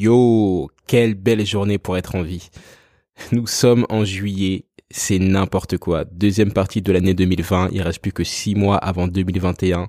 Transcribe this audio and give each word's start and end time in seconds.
Yo, 0.00 0.70
quelle 0.86 1.14
belle 1.14 1.44
journée 1.44 1.76
pour 1.76 1.96
être 1.96 2.14
en 2.14 2.22
vie. 2.22 2.50
Nous 3.32 3.48
sommes 3.48 3.84
en 3.88 4.04
juillet, 4.04 4.64
c'est 4.92 5.18
n'importe 5.18 5.76
quoi. 5.76 6.04
Deuxième 6.04 6.52
partie 6.52 6.82
de 6.82 6.92
l'année 6.92 7.14
2020, 7.14 7.70
il 7.72 7.82
reste 7.82 8.00
plus 8.00 8.12
que 8.12 8.22
six 8.22 8.54
mois 8.54 8.76
avant 8.76 9.08
2021 9.08 9.88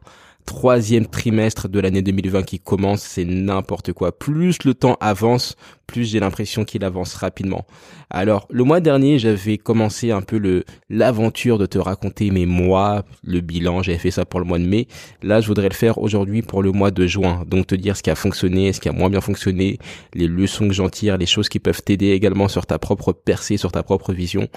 troisième 0.49 1.05
trimestre 1.05 1.69
de 1.69 1.79
l'année 1.79 2.01
2020 2.01 2.41
qui 2.41 2.59
commence, 2.59 3.03
c'est 3.03 3.23
n'importe 3.23 3.93
quoi. 3.93 4.17
Plus 4.17 4.63
le 4.65 4.73
temps 4.73 4.97
avance, 4.99 5.55
plus 5.85 6.05
j'ai 6.05 6.19
l'impression 6.19 6.65
qu'il 6.65 6.83
avance 6.83 7.13
rapidement. 7.13 7.67
Alors, 8.09 8.47
le 8.49 8.63
mois 8.63 8.79
dernier, 8.79 9.19
j'avais 9.19 9.59
commencé 9.59 10.09
un 10.09 10.23
peu 10.23 10.39
le 10.39 10.63
l'aventure 10.89 11.59
de 11.59 11.67
te 11.67 11.77
raconter 11.77 12.31
mes 12.31 12.47
mois, 12.47 13.05
le 13.23 13.41
bilan, 13.41 13.83
j'avais 13.83 13.99
fait 13.99 14.09
ça 14.09 14.25
pour 14.25 14.39
le 14.39 14.47
mois 14.47 14.57
de 14.57 14.65
mai. 14.65 14.87
Là, 15.21 15.39
je 15.39 15.47
voudrais 15.47 15.69
le 15.69 15.75
faire 15.75 15.99
aujourd'hui 15.99 16.41
pour 16.41 16.63
le 16.63 16.71
mois 16.71 16.89
de 16.89 17.05
juin. 17.05 17.43
Donc 17.45 17.67
te 17.67 17.75
dire 17.75 17.95
ce 17.95 18.01
qui 18.01 18.09
a 18.09 18.15
fonctionné, 18.15 18.73
ce 18.73 18.79
qui 18.79 18.89
a 18.89 18.91
moins 18.91 19.11
bien 19.11 19.21
fonctionné, 19.21 19.77
les 20.15 20.27
leçons 20.27 20.67
que 20.67 20.73
j'en 20.73 20.89
tire, 20.89 21.19
les 21.19 21.27
choses 21.27 21.47
qui 21.47 21.59
peuvent 21.59 21.83
t'aider 21.83 22.09
également 22.09 22.47
sur 22.47 22.65
ta 22.65 22.79
propre 22.79 23.13
percée, 23.13 23.57
sur 23.57 23.71
ta 23.71 23.83
propre 23.83 24.13
vision. 24.13 24.47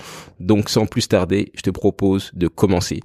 Donc 0.40 0.70
sans 0.70 0.86
plus 0.86 1.06
tarder, 1.06 1.52
je 1.54 1.60
te 1.60 1.70
propose 1.70 2.30
de 2.32 2.48
commencer. 2.48 3.00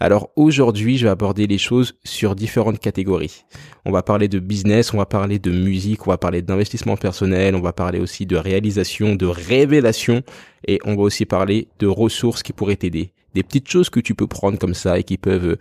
Alors 0.00 0.30
aujourd'hui, 0.36 0.98
je 0.98 1.04
vais 1.04 1.10
aborder 1.10 1.46
les 1.46 1.58
choses 1.58 1.94
sur 2.04 2.34
différentes 2.34 2.80
catégories. 2.80 3.44
On 3.84 3.92
va 3.92 4.02
parler 4.02 4.28
de 4.28 4.38
business, 4.38 4.92
on 4.92 4.98
va 4.98 5.06
parler 5.06 5.38
de 5.38 5.50
musique, 5.50 6.06
on 6.06 6.10
va 6.10 6.18
parler 6.18 6.42
d'investissement 6.42 6.96
personnel, 6.96 7.54
on 7.54 7.60
va 7.60 7.72
parler 7.72 8.00
aussi 8.00 8.26
de 8.26 8.36
réalisation, 8.36 9.14
de 9.14 9.26
révélation 9.26 10.22
et 10.66 10.80
on 10.84 10.96
va 10.96 11.02
aussi 11.02 11.24
parler 11.24 11.68
de 11.78 11.86
ressources 11.86 12.42
qui 12.42 12.52
pourraient 12.52 12.76
t'aider. 12.76 13.12
Des 13.34 13.42
petites 13.42 13.68
choses 13.68 13.90
que 13.90 14.00
tu 14.00 14.14
peux 14.14 14.26
prendre 14.26 14.58
comme 14.58 14.74
ça 14.74 14.98
et 14.98 15.04
qui 15.04 15.18
peuvent 15.18 15.56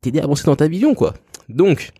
t'aider 0.00 0.20
à 0.20 0.24
avancer 0.24 0.44
dans 0.44 0.56
ta 0.56 0.68
vision, 0.68 0.94
quoi. 0.94 1.14
Donc, 1.48 1.90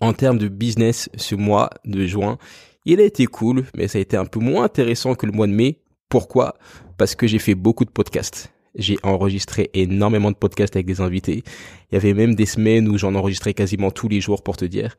en 0.00 0.12
termes 0.12 0.38
de 0.38 0.48
business, 0.48 1.10
ce 1.16 1.34
mois 1.34 1.70
de 1.84 2.06
juin, 2.06 2.38
il 2.84 3.00
a 3.00 3.04
été 3.04 3.26
cool, 3.26 3.64
mais 3.76 3.88
ça 3.88 3.98
a 3.98 4.00
été 4.00 4.16
un 4.16 4.24
peu 4.24 4.40
moins 4.40 4.64
intéressant 4.64 5.14
que 5.14 5.26
le 5.26 5.32
mois 5.32 5.46
de 5.46 5.52
mai. 5.52 5.80
Pourquoi? 6.08 6.56
Parce 6.98 7.14
que 7.14 7.26
j'ai 7.26 7.38
fait 7.38 7.54
beaucoup 7.54 7.84
de 7.84 7.90
podcasts. 7.90 8.51
J'ai 8.74 8.96
enregistré 9.02 9.70
énormément 9.74 10.30
de 10.30 10.36
podcasts 10.36 10.76
avec 10.76 10.86
des 10.86 11.00
invités. 11.00 11.44
Il 11.90 11.94
y 11.94 11.96
avait 11.96 12.14
même 12.14 12.34
des 12.34 12.46
semaines 12.46 12.88
où 12.88 12.96
j'en 12.96 13.14
enregistrais 13.14 13.54
quasiment 13.54 13.90
tous 13.90 14.08
les 14.08 14.20
jours 14.20 14.42
pour 14.42 14.56
te 14.56 14.64
dire. 14.64 14.96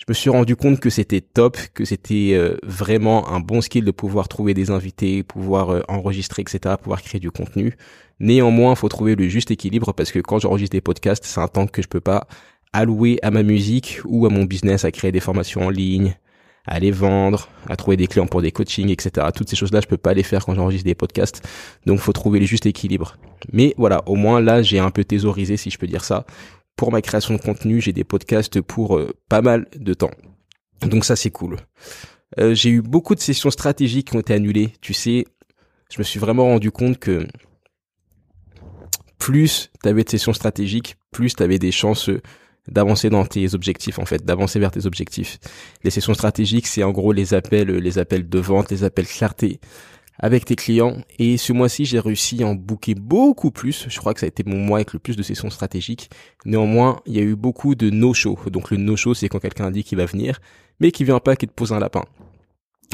Je 0.00 0.06
me 0.08 0.14
suis 0.14 0.30
rendu 0.30 0.56
compte 0.56 0.80
que 0.80 0.88
c'était 0.88 1.20
top, 1.20 1.58
que 1.74 1.84
c'était 1.84 2.30
euh, 2.32 2.56
vraiment 2.62 3.28
un 3.28 3.40
bon 3.40 3.60
skill 3.60 3.84
de 3.84 3.90
pouvoir 3.90 4.28
trouver 4.28 4.54
des 4.54 4.70
invités, 4.70 5.22
pouvoir 5.22 5.70
euh, 5.70 5.82
enregistrer, 5.88 6.40
etc., 6.40 6.76
pouvoir 6.80 7.02
créer 7.02 7.20
du 7.20 7.30
contenu. 7.30 7.76
Néanmoins, 8.18 8.72
il 8.72 8.76
faut 8.76 8.88
trouver 8.88 9.14
le 9.14 9.28
juste 9.28 9.50
équilibre 9.50 9.92
parce 9.92 10.10
que 10.10 10.18
quand 10.18 10.38
j'enregistre 10.38 10.72
des 10.72 10.80
podcasts, 10.80 11.24
c'est 11.26 11.40
un 11.40 11.48
temps 11.48 11.66
que 11.66 11.82
je 11.82 11.88
peux 11.88 12.00
pas 12.00 12.26
allouer 12.72 13.18
à 13.22 13.30
ma 13.30 13.42
musique 13.42 14.00
ou 14.06 14.24
à 14.24 14.30
mon 14.30 14.44
business, 14.44 14.86
à 14.86 14.90
créer 14.90 15.12
des 15.12 15.20
formations 15.20 15.66
en 15.66 15.70
ligne, 15.70 16.16
à 16.66 16.78
les 16.78 16.90
vendre, 16.90 17.48
à 17.68 17.76
trouver 17.76 17.96
des 17.96 18.06
clients 18.06 18.26
pour 18.26 18.42
des 18.42 18.52
coachings, 18.52 18.90
etc. 18.90 19.26
Toutes 19.34 19.48
ces 19.48 19.56
choses-là, 19.56 19.80
je 19.80 19.86
peux 19.86 19.96
pas 19.96 20.14
les 20.14 20.22
faire 20.22 20.44
quand 20.44 20.54
j'enregistre 20.54 20.86
des 20.86 20.94
podcasts. 20.94 21.46
Donc, 21.86 21.98
faut 22.00 22.12
trouver 22.12 22.40
le 22.40 22.46
juste 22.46 22.66
équilibre. 22.66 23.16
Mais 23.52 23.74
voilà, 23.76 24.02
au 24.06 24.14
moins 24.14 24.40
là, 24.40 24.62
j'ai 24.62 24.78
un 24.78 24.90
peu 24.90 25.04
thésaurisé, 25.04 25.56
si 25.56 25.70
je 25.70 25.78
peux 25.78 25.86
dire 25.86 26.04
ça. 26.04 26.26
Pour 26.76 26.92
ma 26.92 27.02
création 27.02 27.34
de 27.34 27.40
contenu, 27.40 27.80
j'ai 27.80 27.92
des 27.92 28.04
podcasts 28.04 28.60
pour 28.60 28.96
euh, 28.96 29.12
pas 29.28 29.42
mal 29.42 29.66
de 29.76 29.94
temps. 29.94 30.12
Donc 30.82 31.04
ça, 31.04 31.16
c'est 31.16 31.30
cool. 31.30 31.56
Euh, 32.38 32.54
j'ai 32.54 32.70
eu 32.70 32.82
beaucoup 32.82 33.14
de 33.14 33.20
sessions 33.20 33.50
stratégiques 33.50 34.10
qui 34.10 34.16
ont 34.16 34.20
été 34.20 34.34
annulées. 34.34 34.72
Tu 34.80 34.94
sais, 34.94 35.26
je 35.92 35.98
me 35.98 36.04
suis 36.04 36.20
vraiment 36.20 36.44
rendu 36.44 36.70
compte 36.70 36.98
que 36.98 37.26
plus 39.18 39.70
tu 39.82 39.88
avais 39.88 40.04
de 40.04 40.08
sessions 40.08 40.32
stratégiques, 40.32 40.96
plus 41.10 41.34
tu 41.34 41.42
avais 41.42 41.58
des 41.58 41.72
chances 41.72 42.08
d'avancer 42.68 43.10
dans 43.10 43.24
tes 43.24 43.54
objectifs 43.54 43.98
en 43.98 44.04
fait, 44.04 44.24
d'avancer 44.24 44.58
vers 44.58 44.70
tes 44.70 44.86
objectifs. 44.86 45.38
Les 45.84 45.90
sessions 45.90 46.14
stratégiques, 46.14 46.66
c'est 46.66 46.82
en 46.82 46.92
gros 46.92 47.12
les 47.12 47.34
appels, 47.34 47.68
les 47.68 47.98
appels 47.98 48.28
de 48.28 48.38
vente, 48.38 48.70
les 48.70 48.84
appels 48.84 49.06
clarté 49.06 49.60
avec 50.20 50.44
tes 50.44 50.54
clients. 50.54 50.98
Et 51.18 51.36
ce 51.36 51.52
mois-ci, 51.52 51.84
j'ai 51.84 51.98
réussi 51.98 52.42
à 52.42 52.46
en 52.46 52.54
booker 52.54 52.94
beaucoup 52.94 53.50
plus. 53.50 53.86
Je 53.88 53.98
crois 53.98 54.14
que 54.14 54.20
ça 54.20 54.26
a 54.26 54.28
été 54.28 54.44
mon 54.44 54.58
mois 54.58 54.78
avec 54.78 54.92
le 54.92 54.98
plus 54.98 55.16
de 55.16 55.22
sessions 55.22 55.50
stratégiques. 55.50 56.10
Néanmoins, 56.44 57.00
il 57.06 57.16
y 57.16 57.18
a 57.18 57.22
eu 57.22 57.34
beaucoup 57.34 57.74
de 57.74 57.90
no-show. 57.90 58.38
Donc 58.50 58.70
le 58.70 58.76
no-show, 58.76 59.14
c'est 59.14 59.28
quand 59.28 59.40
quelqu'un 59.40 59.70
dit 59.70 59.82
qu'il 59.82 59.98
va 59.98 60.04
venir, 60.04 60.40
mais 60.78 60.92
qui 60.92 61.04
vient 61.04 61.18
pas, 61.18 61.36
qui 61.36 61.46
te 61.46 61.52
pose 61.52 61.72
un 61.72 61.80
lapin. 61.80 62.04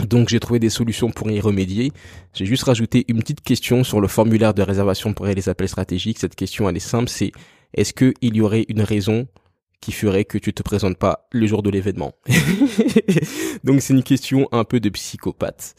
Donc 0.08 0.28
j'ai 0.28 0.40
trouvé 0.40 0.58
des 0.58 0.70
solutions 0.70 1.10
pour 1.10 1.30
y 1.30 1.40
remédier. 1.40 1.90
J'ai 2.32 2.46
juste 2.46 2.64
rajouté 2.64 3.04
une 3.08 3.18
petite 3.18 3.40
question 3.40 3.82
sur 3.82 4.00
le 4.00 4.08
formulaire 4.08 4.54
de 4.54 4.62
réservation 4.62 5.14
pour 5.14 5.26
les 5.26 5.48
appels 5.48 5.68
stratégiques. 5.68 6.18
Cette 6.18 6.34
question 6.34 6.68
elle 6.68 6.76
est 6.76 6.80
simple, 6.80 7.08
c'est 7.08 7.32
est-ce 7.72 7.94
qu'il 7.94 8.36
y 8.36 8.40
aurait 8.40 8.66
une 8.68 8.82
raison 8.82 9.26
qui 9.80 9.92
ferait 9.92 10.24
que 10.24 10.38
tu 10.38 10.52
te 10.52 10.62
présentes 10.62 10.98
pas 10.98 11.26
le 11.32 11.46
jour 11.46 11.62
de 11.62 11.70
l'événement. 11.70 12.12
Donc 13.64 13.82
c'est 13.82 13.94
une 13.94 14.02
question 14.02 14.48
un 14.52 14.64
peu 14.64 14.80
de 14.80 14.88
psychopathe. 14.88 15.74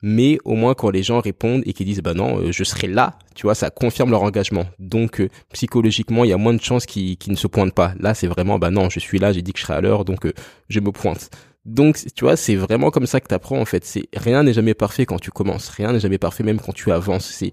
Mais 0.00 0.38
au 0.44 0.54
moins 0.54 0.74
quand 0.74 0.90
les 0.90 1.02
gens 1.02 1.20
répondent 1.20 1.62
et 1.66 1.72
qu'ils 1.72 1.86
disent 1.86 2.02
bah 2.02 2.14
non, 2.14 2.38
euh, 2.38 2.52
je 2.52 2.62
serai 2.62 2.86
là, 2.86 3.18
tu 3.34 3.42
vois, 3.42 3.54
ça 3.54 3.70
confirme 3.70 4.10
leur 4.10 4.22
engagement. 4.22 4.66
Donc 4.78 5.20
euh, 5.20 5.28
psychologiquement, 5.52 6.24
il 6.24 6.30
y 6.30 6.32
a 6.32 6.36
moins 6.36 6.54
de 6.54 6.62
chances 6.62 6.86
qu'ils 6.86 7.16
ne 7.26 7.36
se 7.36 7.48
pointent 7.48 7.74
pas. 7.74 7.94
Là, 7.98 8.14
c'est 8.14 8.28
vraiment 8.28 8.58
bah 8.58 8.70
non, 8.70 8.90
je 8.90 9.00
suis 9.00 9.18
là, 9.18 9.32
j'ai 9.32 9.42
dit 9.42 9.52
que 9.52 9.58
je 9.58 9.64
serai 9.64 9.74
à 9.74 9.80
l'heure, 9.80 10.04
donc 10.04 10.24
euh, 10.26 10.32
je 10.68 10.78
me 10.80 10.92
pointe. 10.92 11.30
Donc, 11.64 11.98
tu 12.14 12.24
vois, 12.24 12.36
c'est 12.36 12.54
vraiment 12.54 12.90
comme 12.90 13.06
ça 13.06 13.20
que 13.20 13.28
tu 13.28 13.34
apprends 13.34 13.60
en 13.60 13.64
fait. 13.64 13.84
C'est 13.84 14.08
rien 14.14 14.42
n'est 14.42 14.54
jamais 14.54 14.74
parfait 14.74 15.04
quand 15.04 15.18
tu 15.18 15.30
commences, 15.30 15.68
rien 15.68 15.92
n'est 15.92 16.00
jamais 16.00 16.18
parfait 16.18 16.44
même 16.44 16.60
quand 16.60 16.72
tu 16.72 16.92
avances. 16.92 17.26
C'est 17.26 17.52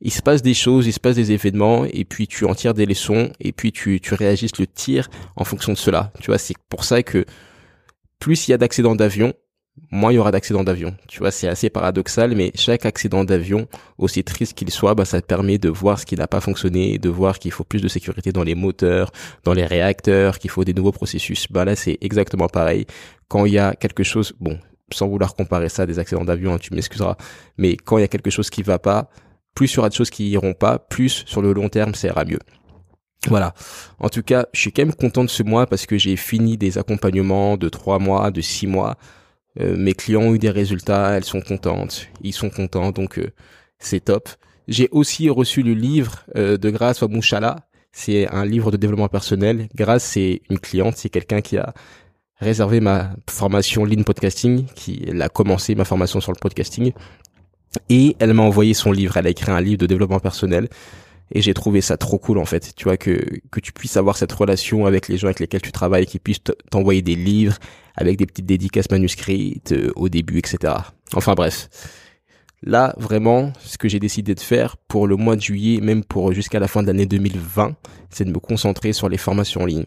il 0.00 0.12
se 0.12 0.22
passe 0.22 0.42
des 0.42 0.54
choses, 0.54 0.86
il 0.86 0.92
se 0.92 1.00
passe 1.00 1.16
des 1.16 1.32
événements, 1.32 1.84
et 1.84 2.04
puis 2.04 2.26
tu 2.28 2.44
en 2.44 2.54
tires 2.54 2.74
des 2.74 2.86
leçons, 2.86 3.32
et 3.40 3.52
puis 3.52 3.72
tu, 3.72 4.00
tu 4.00 4.14
réagis 4.14 4.50
le 4.58 4.66
tir 4.66 5.08
en 5.36 5.44
fonction 5.44 5.72
de 5.72 5.78
cela. 5.78 6.12
Tu 6.20 6.26
vois, 6.30 6.38
c'est 6.38 6.54
pour 6.68 6.84
ça 6.84 7.02
que 7.02 7.24
plus 8.18 8.48
il 8.48 8.52
y 8.52 8.54
a 8.54 8.58
d'accidents 8.58 8.94
d'avion, 8.94 9.32
moins 9.90 10.12
il 10.12 10.16
y 10.16 10.18
aura 10.18 10.30
d'accidents 10.30 10.64
d'avion. 10.64 10.94
Tu 11.08 11.18
vois, 11.18 11.30
c'est 11.30 11.48
assez 11.48 11.70
paradoxal, 11.70 12.34
mais 12.34 12.52
chaque 12.54 12.86
accident 12.86 13.24
d'avion, 13.24 13.66
aussi 13.96 14.22
triste 14.22 14.54
qu'il 14.54 14.70
soit, 14.70 14.94
bah, 14.94 15.04
ça 15.04 15.20
te 15.20 15.26
permet 15.26 15.58
de 15.58 15.68
voir 15.68 15.98
ce 15.98 16.06
qui 16.06 16.16
n'a 16.16 16.28
pas 16.28 16.40
fonctionné, 16.40 16.98
de 16.98 17.08
voir 17.08 17.38
qu'il 17.38 17.52
faut 17.52 17.64
plus 17.64 17.80
de 17.80 17.88
sécurité 17.88 18.32
dans 18.32 18.44
les 18.44 18.54
moteurs, 18.54 19.10
dans 19.44 19.52
les 19.52 19.66
réacteurs, 19.66 20.38
qu'il 20.38 20.50
faut 20.50 20.64
des 20.64 20.74
nouveaux 20.74 20.92
processus. 20.92 21.46
Bah 21.50 21.64
là, 21.64 21.76
c'est 21.76 21.98
exactement 22.00 22.48
pareil. 22.48 22.86
Quand 23.28 23.44
il 23.46 23.54
y 23.54 23.58
a 23.58 23.74
quelque 23.74 24.04
chose, 24.04 24.32
bon, 24.40 24.58
sans 24.92 25.08
vouloir 25.08 25.34
comparer 25.34 25.68
ça 25.68 25.82
à 25.82 25.86
des 25.86 25.98
accidents 25.98 26.24
d'avion, 26.24 26.54
hein, 26.54 26.58
tu 26.58 26.74
m'excuseras, 26.74 27.16
mais 27.56 27.76
quand 27.76 27.98
il 27.98 28.02
y 28.02 28.04
a 28.04 28.08
quelque 28.08 28.30
chose 28.30 28.50
qui 28.50 28.62
va 28.62 28.78
pas, 28.78 29.10
plus 29.58 29.72
il 29.72 29.76
y 29.76 29.78
aura 29.80 29.88
de 29.88 29.94
choses 29.94 30.10
qui 30.10 30.30
iront 30.30 30.54
pas, 30.54 30.78
plus 30.78 31.24
sur 31.26 31.42
le 31.42 31.52
long 31.52 31.68
terme 31.68 31.92
ça 31.92 32.06
ira 32.06 32.24
mieux. 32.24 32.38
Voilà. 33.26 33.54
En 33.98 34.08
tout 34.08 34.22
cas, 34.22 34.46
je 34.52 34.60
suis 34.60 34.72
quand 34.72 34.84
même 34.84 34.94
content 34.94 35.24
de 35.24 35.30
ce 35.30 35.42
mois 35.42 35.66
parce 35.66 35.84
que 35.84 35.98
j'ai 35.98 36.14
fini 36.14 36.56
des 36.56 36.78
accompagnements 36.78 37.56
de 37.56 37.68
trois 37.68 37.98
mois, 37.98 38.30
de 38.30 38.40
six 38.40 38.68
mois. 38.68 38.96
Euh, 39.60 39.76
mes 39.76 39.94
clients 39.94 40.22
ont 40.22 40.34
eu 40.34 40.38
des 40.38 40.50
résultats, 40.50 41.10
elles 41.16 41.24
sont 41.24 41.40
contentes, 41.40 42.06
ils 42.22 42.32
sont 42.32 42.50
contents, 42.50 42.92
donc 42.92 43.18
euh, 43.18 43.32
c'est 43.80 44.04
top. 44.04 44.28
J'ai 44.68 44.88
aussi 44.92 45.28
reçu 45.28 45.64
le 45.64 45.72
livre 45.72 46.24
euh, 46.36 46.56
de 46.56 46.70
Grâce 46.70 47.02
Mouchala. 47.02 47.56
C'est 47.90 48.28
un 48.28 48.44
livre 48.44 48.70
de 48.70 48.76
développement 48.76 49.08
personnel. 49.08 49.68
Grâce, 49.74 50.04
c'est 50.04 50.42
une 50.50 50.60
cliente, 50.60 50.96
c'est 50.96 51.08
quelqu'un 51.08 51.40
qui 51.40 51.56
a 51.58 51.74
réservé 52.40 52.78
ma 52.78 53.10
formation 53.28 53.84
Lean 53.84 54.04
Podcasting, 54.04 54.66
qui 54.76 55.10
a 55.20 55.28
commencé 55.28 55.74
ma 55.74 55.84
formation 55.84 56.20
sur 56.20 56.30
le 56.30 56.38
podcasting. 56.40 56.92
Et 57.88 58.16
elle 58.18 58.34
m'a 58.34 58.42
envoyé 58.42 58.74
son 58.74 58.92
livre. 58.92 59.16
Elle 59.16 59.26
a 59.26 59.30
écrit 59.30 59.50
un 59.50 59.60
livre 59.60 59.78
de 59.78 59.86
développement 59.86 60.20
personnel. 60.20 60.68
Et 61.32 61.42
j'ai 61.42 61.52
trouvé 61.52 61.80
ça 61.80 61.96
trop 61.96 62.18
cool 62.18 62.38
en 62.38 62.46
fait. 62.46 62.72
Tu 62.74 62.84
vois 62.84 62.96
que 62.96 63.20
que 63.50 63.60
tu 63.60 63.72
puisses 63.72 63.96
avoir 63.96 64.16
cette 64.16 64.32
relation 64.32 64.86
avec 64.86 65.08
les 65.08 65.18
gens 65.18 65.26
avec 65.26 65.40
lesquels 65.40 65.60
tu 65.60 65.72
travailles, 65.72 66.06
qui 66.06 66.18
puissent 66.18 66.40
t'envoyer 66.70 67.02
des 67.02 67.16
livres 67.16 67.58
avec 67.96 68.16
des 68.16 68.26
petites 68.26 68.46
dédicaces 68.46 68.90
manuscrites 68.90 69.72
euh, 69.72 69.92
au 69.96 70.08
début, 70.08 70.38
etc. 70.38 70.72
Enfin 71.14 71.34
bref. 71.34 71.68
Là, 72.62 72.94
vraiment, 72.98 73.52
ce 73.60 73.78
que 73.78 73.88
j'ai 73.88 74.00
décidé 74.00 74.34
de 74.34 74.40
faire 74.40 74.76
pour 74.76 75.06
le 75.06 75.14
mois 75.14 75.36
de 75.36 75.40
juillet, 75.40 75.80
même 75.80 76.02
pour 76.02 76.32
jusqu'à 76.32 76.58
la 76.58 76.66
fin 76.66 76.82
de 76.82 76.88
l'année 76.88 77.06
2020, 77.06 77.76
c'est 78.10 78.24
de 78.24 78.30
me 78.30 78.40
concentrer 78.40 78.92
sur 78.92 79.08
les 79.08 79.18
formations 79.18 79.62
en 79.62 79.66
ligne. 79.66 79.84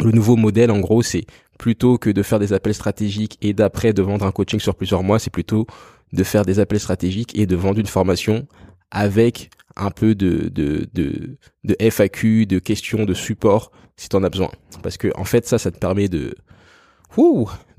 Le 0.00 0.12
nouveau 0.12 0.36
modèle, 0.36 0.70
en 0.70 0.80
gros, 0.80 1.02
c'est 1.02 1.24
plutôt 1.58 1.96
que 1.96 2.10
de 2.10 2.22
faire 2.22 2.38
des 2.38 2.52
appels 2.52 2.74
stratégiques 2.74 3.38
et 3.40 3.54
d'après 3.54 3.92
de 3.92 4.02
vendre 4.02 4.26
un 4.26 4.32
coaching 4.32 4.60
sur 4.60 4.74
plusieurs 4.74 5.02
mois, 5.02 5.18
c'est 5.18 5.30
plutôt 5.30 5.66
de 6.12 6.24
faire 6.24 6.44
des 6.44 6.58
appels 6.58 6.80
stratégiques 6.80 7.38
et 7.38 7.46
de 7.46 7.56
vendre 7.56 7.78
une 7.78 7.86
formation 7.86 8.46
avec 8.90 9.50
un 9.76 9.90
peu 9.90 10.14
de, 10.14 10.48
de, 10.48 10.88
de, 10.94 11.36
FAQ, 11.78 12.46
de 12.46 12.58
questions, 12.58 13.04
de 13.04 13.14
support 13.14 13.70
si 13.96 14.08
tu 14.08 14.16
en 14.16 14.24
as 14.24 14.30
besoin. 14.30 14.50
Parce 14.82 14.96
que 14.96 15.08
en 15.16 15.24
fait, 15.24 15.46
ça, 15.46 15.58
ça 15.58 15.70
te 15.70 15.78
permet 15.78 16.08
de, 16.08 16.34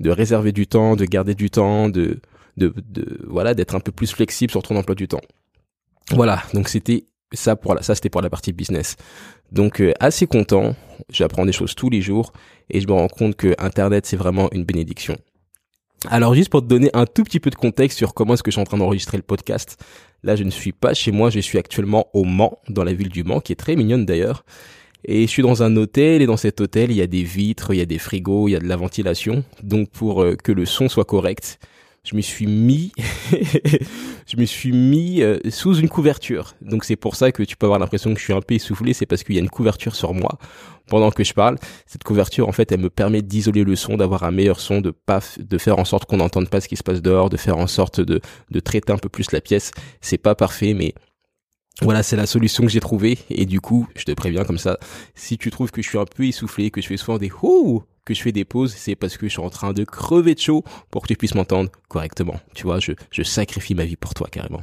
de 0.00 0.10
réserver 0.10 0.52
du 0.52 0.66
temps, 0.66 0.96
de 0.96 1.04
garder 1.04 1.34
du 1.34 1.50
temps, 1.50 1.88
de, 1.88 2.20
de, 2.56 2.72
de 2.88 3.20
voilà, 3.26 3.54
d'être 3.54 3.74
un 3.74 3.80
peu 3.80 3.92
plus 3.92 4.12
flexible 4.12 4.50
sur 4.50 4.62
ton 4.62 4.76
emploi 4.76 4.94
du 4.94 5.08
temps. 5.08 5.20
Voilà, 6.10 6.42
donc 6.54 6.68
c'était 6.68 7.04
ça 7.32 7.54
pour 7.56 7.74
la, 7.74 7.82
ça 7.82 7.94
c'était 7.94 8.10
pour 8.10 8.22
la 8.22 8.30
partie 8.30 8.52
business. 8.52 8.96
Donc 9.52 9.80
euh, 9.80 9.92
assez 10.00 10.26
content, 10.26 10.74
j'apprends 11.10 11.46
des 11.46 11.52
choses 11.52 11.74
tous 11.74 11.90
les 11.90 12.00
jours 12.00 12.32
et 12.68 12.80
je 12.80 12.86
me 12.86 12.92
rends 12.92 13.08
compte 13.08 13.36
que 13.36 13.54
internet 13.58 14.06
c'est 14.06 14.16
vraiment 14.16 14.48
une 14.52 14.64
bénédiction. 14.64 15.16
Alors 16.08 16.34
juste 16.34 16.48
pour 16.48 16.62
te 16.62 16.66
donner 16.66 16.90
un 16.94 17.04
tout 17.04 17.24
petit 17.24 17.40
peu 17.40 17.50
de 17.50 17.56
contexte 17.56 17.98
sur 17.98 18.14
comment 18.14 18.34
est-ce 18.34 18.42
que 18.42 18.50
je 18.50 18.54
suis 18.54 18.60
en 18.60 18.64
train 18.64 18.78
d'enregistrer 18.78 19.18
le 19.18 19.22
podcast. 19.22 19.76
Là, 20.22 20.34
je 20.34 20.44
ne 20.44 20.50
suis 20.50 20.72
pas 20.72 20.94
chez 20.94 21.12
moi, 21.12 21.30
je 21.30 21.40
suis 21.40 21.58
actuellement 21.58 22.08
au 22.14 22.24
Mans, 22.24 22.58
dans 22.68 22.84
la 22.84 22.92
ville 22.92 23.10
du 23.10 23.22
Mans, 23.22 23.40
qui 23.40 23.52
est 23.52 23.56
très 23.56 23.76
mignonne 23.76 24.06
d'ailleurs. 24.06 24.44
Et 25.04 25.22
je 25.22 25.26
suis 25.26 25.42
dans 25.42 25.62
un 25.62 25.76
hôtel 25.76 26.22
et 26.22 26.26
dans 26.26 26.36
cet 26.36 26.60
hôtel, 26.60 26.90
il 26.90 26.96
y 26.96 27.02
a 27.02 27.06
des 27.06 27.22
vitres, 27.22 27.72
il 27.74 27.78
y 27.78 27.82
a 27.82 27.86
des 27.86 27.98
frigos, 27.98 28.48
il 28.48 28.52
y 28.52 28.56
a 28.56 28.60
de 28.60 28.66
la 28.66 28.76
ventilation. 28.76 29.44
Donc 29.62 29.90
pour 29.90 30.22
euh, 30.22 30.36
que 30.36 30.52
le 30.52 30.66
son 30.66 30.88
soit 30.88 31.04
correct, 31.04 31.58
je 32.02 32.16
me 32.16 32.20
suis 32.20 32.46
mis 32.46 32.92
je 34.26 34.36
me 34.36 34.44
suis 34.44 34.72
mis 34.72 35.22
euh, 35.22 35.38
sous 35.50 35.74
une 35.74 35.88
couverture. 35.88 36.54
Donc 36.62 36.84
c'est 36.84 36.96
pour 36.96 37.16
ça 37.16 37.32
que 37.32 37.42
tu 37.42 37.56
peux 37.56 37.66
avoir 37.66 37.78
l'impression 37.78 38.12
que 38.14 38.18
je 38.18 38.24
suis 38.24 38.32
un 38.32 38.40
peu 38.40 38.54
essoufflé, 38.54 38.92
c'est 38.92 39.06
parce 39.06 39.22
qu'il 39.22 39.34
y 39.34 39.38
a 39.38 39.40
une 39.40 39.50
couverture 39.50 39.94
sur 39.94 40.14
moi 40.14 40.38
pendant 40.86 41.10
que 41.10 41.24
je 41.24 41.34
parle. 41.34 41.58
Cette 41.86 42.04
couverture 42.04 42.48
en 42.48 42.52
fait, 42.52 42.72
elle 42.72 42.80
me 42.80 42.90
permet 42.90 43.22
d'isoler 43.22 43.64
le 43.64 43.76
son, 43.76 43.96
d'avoir 43.96 44.24
un 44.24 44.30
meilleur 44.30 44.60
son, 44.60 44.80
de 44.80 44.90
pas 44.90 45.20
de 45.38 45.58
faire 45.58 45.78
en 45.78 45.84
sorte 45.84 46.06
qu'on 46.06 46.18
n'entende 46.18 46.48
pas 46.48 46.60
ce 46.60 46.68
qui 46.68 46.76
se 46.76 46.82
passe 46.82 47.02
dehors, 47.02 47.30
de 47.30 47.36
faire 47.36 47.58
en 47.58 47.66
sorte 47.66 48.00
de 48.00 48.20
de 48.50 48.60
traiter 48.60 48.92
un 48.92 48.98
peu 48.98 49.08
plus 49.08 49.32
la 49.32 49.40
pièce. 49.40 49.72
C'est 50.00 50.18
pas 50.18 50.34
parfait 50.34 50.74
mais 50.74 50.94
voilà, 51.82 52.02
c'est 52.02 52.16
la 52.16 52.26
solution 52.26 52.64
que 52.64 52.70
j'ai 52.70 52.80
trouvée. 52.80 53.18
Et 53.30 53.46
du 53.46 53.60
coup, 53.60 53.88
je 53.96 54.04
te 54.04 54.12
préviens 54.12 54.44
comme 54.44 54.58
ça, 54.58 54.78
si 55.14 55.38
tu 55.38 55.50
trouves 55.50 55.70
que 55.70 55.82
je 55.82 55.88
suis 55.88 55.98
un 55.98 56.04
peu 56.04 56.26
essoufflé, 56.26 56.70
que 56.70 56.80
je 56.82 56.86
fais 56.86 56.96
souvent 56.98 57.18
des 57.18 57.30
ouh, 57.42 57.82
que 58.04 58.14
je 58.14 58.22
fais 58.22 58.32
des 58.32 58.44
pauses, 58.44 58.74
c'est 58.74 58.94
parce 58.94 59.16
que 59.16 59.26
je 59.26 59.32
suis 59.32 59.40
en 59.40 59.50
train 59.50 59.72
de 59.72 59.84
crever 59.84 60.34
de 60.34 60.40
chaud 60.40 60.64
pour 60.90 61.02
que 61.02 61.08
tu 61.08 61.16
puisses 61.16 61.34
m'entendre 61.34 61.70
correctement. 61.88 62.40
Tu 62.54 62.64
vois, 62.64 62.80
je, 62.80 62.92
je 63.10 63.22
sacrifie 63.22 63.74
ma 63.74 63.84
vie 63.84 63.96
pour 63.96 64.14
toi 64.14 64.28
carrément. 64.30 64.62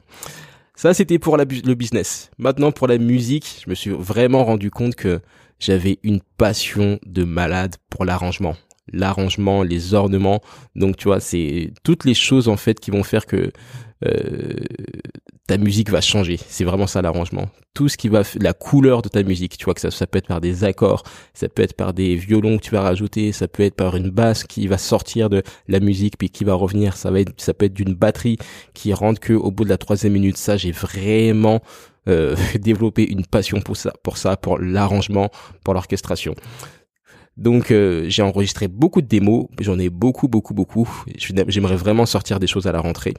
Ça, 0.76 0.94
c'était 0.94 1.18
pour 1.18 1.38
le 1.38 1.46
business. 1.46 2.30
Maintenant, 2.38 2.72
pour 2.72 2.88
la 2.88 3.00
musique, 3.00 3.62
je 3.66 3.70
me 3.70 3.74
suis 3.74 3.90
vraiment 3.90 4.46
rendu 4.46 4.70
compte 4.70 4.94
que 4.94 5.22
j'avais 5.60 5.98
une 6.04 6.22
passion 6.38 7.00
de 7.04 7.24
malade 7.24 7.78
pour 7.90 8.06
l'arrangement. 8.06 8.56
L'arrangement, 8.94 9.64
les 9.64 9.96
ornements. 9.96 10.40
Donc, 10.76 10.96
tu 10.98 11.06
vois, 11.06 11.20
c'est 11.20 11.74
toutes 11.84 12.06
les 12.06 12.14
choses, 12.14 12.48
en 12.48 12.58
fait, 12.58 12.80
qui 12.80 12.92
vont 12.92 13.04
faire 13.04 13.26
que 13.26 13.52
euh, 14.06 14.54
ta 15.48 15.58
musique 15.58 15.90
va 15.90 16.02
changer. 16.02 16.38
C'est 16.50 16.66
vraiment 16.66 16.88
ça 16.88 17.02
l'arrangement. 17.02 17.50
Tout 17.74 17.88
ce 17.88 17.96
qui 17.96 18.10
va, 18.10 18.24
la 18.40 18.54
couleur 18.54 19.02
de 19.02 19.08
ta 19.08 19.24
musique, 19.24 19.58
tu 19.58 19.66
vois 19.66 19.74
que 19.74 19.82
ça, 19.82 19.92
ça 19.92 20.06
peut 20.06 20.18
être 20.18 20.28
par 20.28 20.42
des 20.42 20.66
accords, 20.66 21.04
ça 21.34 21.48
peut 21.48 21.64
être 21.64 21.74
par 21.74 21.94
des 21.94 22.16
violons 22.16 22.58
que 22.58 22.64
tu 22.64 22.72
vas 22.72 22.82
rajouter, 22.82 23.32
ça 23.32 23.48
peut 23.48 23.64
être 23.64 23.76
par 23.76 23.96
une 23.96 24.10
basse 24.10 24.44
qui 24.44 24.68
va 24.68 24.78
sortir 24.78 25.30
de 25.30 25.42
la 25.70 25.80
musique 25.80 26.18
puis 26.18 26.30
qui 26.30 26.44
va 26.44 26.54
revenir. 26.54 26.98
Ça 26.98 27.12
va 27.12 27.22
être, 27.22 27.32
ça 27.38 27.54
peut 27.54 27.66
être 27.66 27.74
d'une 27.74 27.94
batterie 27.94 28.38
qui 28.74 28.94
rentre 28.94 29.22
que 29.22 29.34
au 29.34 29.50
bout 29.50 29.64
de 29.64 29.70
la 29.70 29.78
troisième 29.78 30.14
minute. 30.14 30.38
Ça, 30.38 30.58
j'ai 30.58 30.72
vraiment 30.72 31.62
euh, 32.10 32.36
développé 32.60 33.10
une 33.10 33.26
passion 33.26 33.62
pour 33.62 33.78
ça, 33.78 33.94
pour 34.04 34.18
ça, 34.18 34.36
pour 34.36 34.60
l'arrangement, 34.60 35.30
pour 35.64 35.74
l'orchestration. 35.74 36.36
Donc 37.38 37.72
euh, 37.72 38.06
j'ai 38.10 38.24
enregistré 38.24 38.68
beaucoup 38.68 39.02
de 39.02 39.08
démos, 39.08 39.46
j'en 39.62 39.80
ai 39.80 39.90
beaucoup, 39.90 40.28
beaucoup, 40.28 40.56
beaucoup. 40.56 40.90
J'aimerais 41.16 41.76
vraiment 41.76 42.06
sortir 42.06 42.40
des 42.40 42.48
choses 42.48 42.68
à 42.68 42.72
la 42.72 42.80
rentrée 42.80 43.14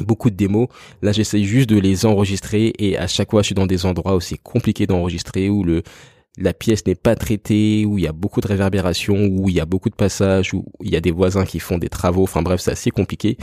beaucoup 0.00 0.30
de 0.30 0.36
démos. 0.36 0.68
Là, 1.02 1.12
j'essaye 1.12 1.44
juste 1.44 1.68
de 1.68 1.78
les 1.78 2.06
enregistrer 2.06 2.72
et 2.78 2.96
à 2.96 3.06
chaque 3.06 3.30
fois, 3.30 3.42
je 3.42 3.46
suis 3.46 3.54
dans 3.54 3.66
des 3.66 3.84
endroits 3.86 4.16
où 4.16 4.20
c'est 4.20 4.38
compliqué 4.38 4.86
d'enregistrer, 4.86 5.48
où 5.48 5.64
le 5.64 5.82
la 6.38 6.54
pièce 6.54 6.86
n'est 6.86 6.94
pas 6.94 7.14
traitée, 7.14 7.84
où 7.84 7.98
il 7.98 8.04
y 8.04 8.06
a 8.06 8.12
beaucoup 8.12 8.40
de 8.40 8.48
réverbération, 8.48 9.26
où 9.26 9.50
il 9.50 9.54
y 9.54 9.60
a 9.60 9.66
beaucoup 9.66 9.90
de 9.90 9.94
passages, 9.94 10.54
où 10.54 10.64
il 10.80 10.90
y 10.90 10.96
a 10.96 11.00
des 11.00 11.10
voisins 11.10 11.44
qui 11.44 11.58
font 11.58 11.76
des 11.76 11.90
travaux. 11.90 12.22
Enfin 12.22 12.40
bref, 12.42 12.60
c'est 12.60 12.70
assez 12.70 12.90
compliqué. 12.90 13.36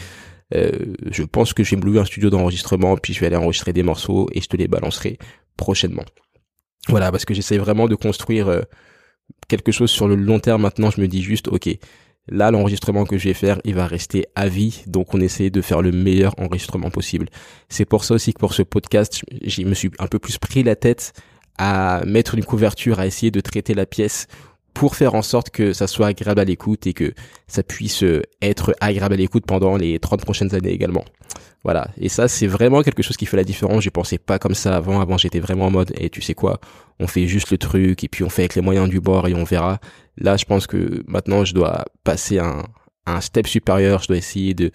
Euh, 0.56 0.72
je 1.12 1.24
pense 1.24 1.54
que 1.54 1.64
je 1.64 1.76
vais 1.76 1.82
me 1.82 1.86
louer 1.86 2.00
un 2.00 2.06
studio 2.06 2.32
d'enregistrement, 2.32 2.98
puis 2.98 3.14
je 3.14 3.20
vais 3.20 3.28
aller 3.28 3.36
enregistrer 3.36 3.74
des 3.74 3.84
morceaux 3.84 4.28
et 4.34 4.42
je 4.42 4.48
te 4.48 4.58
les 4.58 4.68
balancerai 4.68 5.20
prochainement. 5.56 6.06
Voilà, 6.88 7.12
parce 7.12 7.26
que 7.26 7.36
j'essaye 7.36 7.60
vraiment 7.60 7.88
de 7.88 7.94
construire 7.94 8.48
euh, 8.48 8.62
quelque 9.48 9.72
chose 9.72 9.92
sur 9.92 10.08
le 10.08 10.16
long 10.16 10.40
terme. 10.40 10.64
Maintenant, 10.64 10.90
je 10.90 11.00
me 11.02 11.08
dis 11.08 11.22
juste, 11.22 11.48
ok, 11.48 11.70
Là, 12.32 12.52
l'enregistrement 12.52 13.06
que 13.06 13.18
je 13.18 13.30
vais 13.30 13.34
faire, 13.34 13.60
il 13.64 13.76
va 13.76 13.88
rester 13.88 14.26
à 14.36 14.48
vie, 14.48 14.84
donc 14.88 15.14
on 15.14 15.22
essaie 15.22 15.50
de 15.50 15.62
faire 15.62 15.82
le 15.82 15.92
meilleur 15.92 16.34
enregistrement 16.40 16.92
possible. 16.92 17.28
C'est 17.70 17.86
pour 17.86 18.04
ça 18.04 18.16
aussi 18.16 18.34
que 18.34 18.40
pour 18.40 18.54
ce 18.54 18.62
podcast, 18.62 19.24
je 19.44 19.64
me 19.64 19.74
suis 19.74 19.92
un 20.00 20.08
peu 20.08 20.20
plus 20.20 20.38
pris 20.38 20.64
la 20.64 20.76
tête 20.76 21.14
à 21.58 22.02
mettre 22.06 22.36
une 22.36 22.46
couverture, 22.46 23.00
à 23.00 23.08
essayer 23.08 23.32
de 23.32 23.42
traiter 23.42 23.74
la 23.74 23.86
pièce 23.86 24.28
pour 24.74 24.96
faire 24.96 25.16
en 25.16 25.22
sorte 25.22 25.50
que 25.50 25.74
ça 25.74 25.88
soit 25.88 26.08
agréable 26.08 26.40
à 26.40 26.46
l'écoute 26.46 26.88
et 26.88 26.94
que 26.94 27.14
ça 27.48 27.64
puisse 27.64 28.04
être 28.42 28.74
agréable 28.80 29.14
à 29.14 29.18
l'écoute 29.18 29.46
pendant 29.46 29.78
les 29.78 30.00
30 30.00 30.22
prochaines 30.22 30.54
années 30.56 30.72
également. 30.72 31.04
Voilà. 31.64 31.90
Et 31.98 32.10
ça, 32.10 32.28
c'est 32.28 32.48
vraiment 32.48 32.84
quelque 32.84 33.04
chose 33.04 33.18
qui 33.18 33.26
fait 33.26 33.38
la 33.38 33.44
différence. 33.44 33.84
Je 33.84 33.90
pensais 33.90 34.18
pas 34.18 34.40
comme 34.40 34.56
ça 34.56 34.76
avant. 34.76 35.02
Avant, 35.02 35.18
j'étais 35.18 35.40
vraiment 35.40 35.66
en 35.66 35.72
mode, 35.72 35.92
et 35.98 36.10
tu 36.10 36.22
sais 36.22 36.34
quoi, 36.34 36.60
on 37.00 37.08
fait 37.08 37.28
juste 37.28 37.52
le 37.52 37.58
truc, 37.58 38.04
et 38.04 38.08
puis 38.08 38.24
on 38.24 38.30
fait 38.30 38.44
avec 38.44 38.56
les 38.56 38.62
moyens 38.62 38.90
du 38.90 39.02
bord, 39.02 39.28
et 39.28 39.34
on 39.34 39.44
verra. 39.44 39.80
Là, 40.18 40.38
je 40.38 40.46
pense 40.46 40.68
que 40.68 41.04
maintenant, 41.08 41.44
je 41.44 41.54
dois 41.54 41.86
passer 42.04 42.40
un, 42.40 42.64
un 43.06 43.22
step 43.22 43.48
supérieur. 43.48 44.02
Je 44.02 44.08
dois 44.08 44.18
essayer 44.18 44.54
de, 44.54 44.72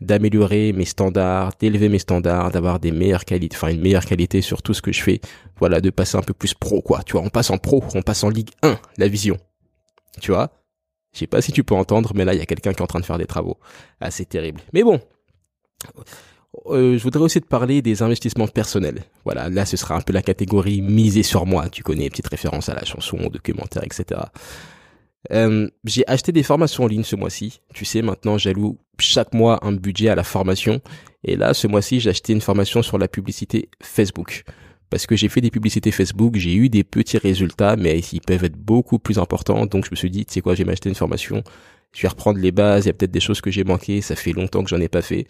d'améliorer 0.00 0.72
mes 0.72 0.84
standards, 0.84 1.52
d'élever 1.58 1.88
mes 1.88 1.98
standards, 1.98 2.50
d'avoir 2.50 2.78
des 2.78 2.92
meilleures 2.92 3.24
qualités, 3.24 3.56
enfin 3.56 3.68
une 3.68 3.80
meilleure 3.80 4.04
qualité 4.04 4.42
sur 4.42 4.62
tout 4.62 4.74
ce 4.74 4.82
que 4.82 4.92
je 4.92 5.02
fais. 5.02 5.20
Voilà, 5.58 5.80
de 5.80 5.90
passer 5.90 6.16
un 6.16 6.22
peu 6.22 6.34
plus 6.34 6.54
pro, 6.54 6.80
quoi. 6.82 7.02
Tu 7.02 7.12
vois, 7.12 7.22
on 7.22 7.30
passe 7.30 7.50
en 7.50 7.58
pro, 7.58 7.82
on 7.94 8.02
passe 8.02 8.22
en 8.24 8.28
Ligue 8.28 8.50
1, 8.62 8.78
la 8.96 9.08
vision. 9.08 9.36
Tu 10.20 10.30
vois? 10.30 10.50
Je 11.12 11.20
sais 11.20 11.26
pas 11.26 11.40
si 11.40 11.52
tu 11.52 11.64
peux 11.64 11.74
entendre, 11.74 12.12
mais 12.14 12.24
là, 12.24 12.34
il 12.34 12.38
y 12.38 12.42
a 12.42 12.46
quelqu'un 12.46 12.72
qui 12.72 12.78
est 12.78 12.82
en 12.82 12.86
train 12.86 13.00
de 13.00 13.06
faire 13.06 13.18
des 13.18 13.26
travaux. 13.26 13.58
Assez 14.00 14.24
terrible. 14.24 14.60
Mais 14.72 14.82
bon, 14.82 15.00
euh, 16.66 16.96
je 16.96 17.02
voudrais 17.02 17.22
aussi 17.22 17.40
te 17.40 17.46
parler 17.46 17.82
des 17.82 18.02
investissements 18.02 18.48
personnels. 18.48 19.02
Voilà, 19.24 19.48
là 19.48 19.64
ce 19.66 19.76
sera 19.76 19.96
un 19.96 20.00
peu 20.00 20.12
la 20.12 20.22
catégorie 20.22 20.80
miser 20.80 21.22
sur 21.22 21.46
moi. 21.46 21.68
Tu 21.68 21.82
connais, 21.82 22.08
petite 22.10 22.28
référence 22.28 22.68
à 22.68 22.74
la 22.74 22.84
chanson, 22.84 23.18
au 23.18 23.30
documentaire, 23.30 23.84
etc. 23.84 24.20
Euh, 25.32 25.68
j'ai 25.84 26.04
acheté 26.06 26.32
des 26.32 26.42
formations 26.42 26.84
en 26.84 26.86
ligne 26.86 27.04
ce 27.04 27.16
mois-ci. 27.16 27.60
Tu 27.74 27.84
sais, 27.84 28.02
maintenant 28.02 28.38
j'alloue 28.38 28.78
chaque 29.00 29.32
mois 29.32 29.58
un 29.62 29.72
budget 29.72 30.08
à 30.08 30.14
la 30.14 30.24
formation. 30.24 30.80
Et 31.24 31.36
là, 31.36 31.54
ce 31.54 31.66
mois-ci, 31.66 32.00
j'ai 32.00 32.10
acheté 32.10 32.32
une 32.32 32.40
formation 32.40 32.82
sur 32.82 32.98
la 32.98 33.08
publicité 33.08 33.68
Facebook. 33.82 34.44
Parce 34.90 35.06
que 35.06 35.16
j'ai 35.16 35.28
fait 35.28 35.40
des 35.40 35.50
publicités 35.50 35.90
Facebook, 35.90 36.36
j'ai 36.36 36.54
eu 36.54 36.68
des 36.68 36.84
petits 36.84 37.18
résultats, 37.18 37.76
mais 37.76 37.98
ils 38.12 38.20
peuvent 38.20 38.44
être 38.44 38.56
beaucoup 38.56 38.98
plus 38.98 39.18
importants. 39.18 39.66
Donc 39.66 39.84
je 39.84 39.90
me 39.90 39.96
suis 39.96 40.10
dit, 40.10 40.24
tu 40.24 40.34
sais 40.34 40.40
quoi, 40.40 40.54
j'ai 40.54 40.64
m'acheter 40.64 40.88
une 40.88 40.94
formation. 40.94 41.42
Je 41.92 42.02
vais 42.02 42.08
reprendre 42.08 42.38
les 42.38 42.52
bases, 42.52 42.84
il 42.84 42.88
y 42.88 42.90
a 42.90 42.92
peut-être 42.92 43.10
des 43.10 43.20
choses 43.20 43.40
que 43.40 43.50
j'ai 43.50 43.64
manquées, 43.64 44.00
ça 44.00 44.14
fait 44.16 44.32
longtemps 44.32 44.62
que 44.62 44.70
j'en 44.70 44.80
ai 44.80 44.88
pas 44.88 45.02
fait. 45.02 45.26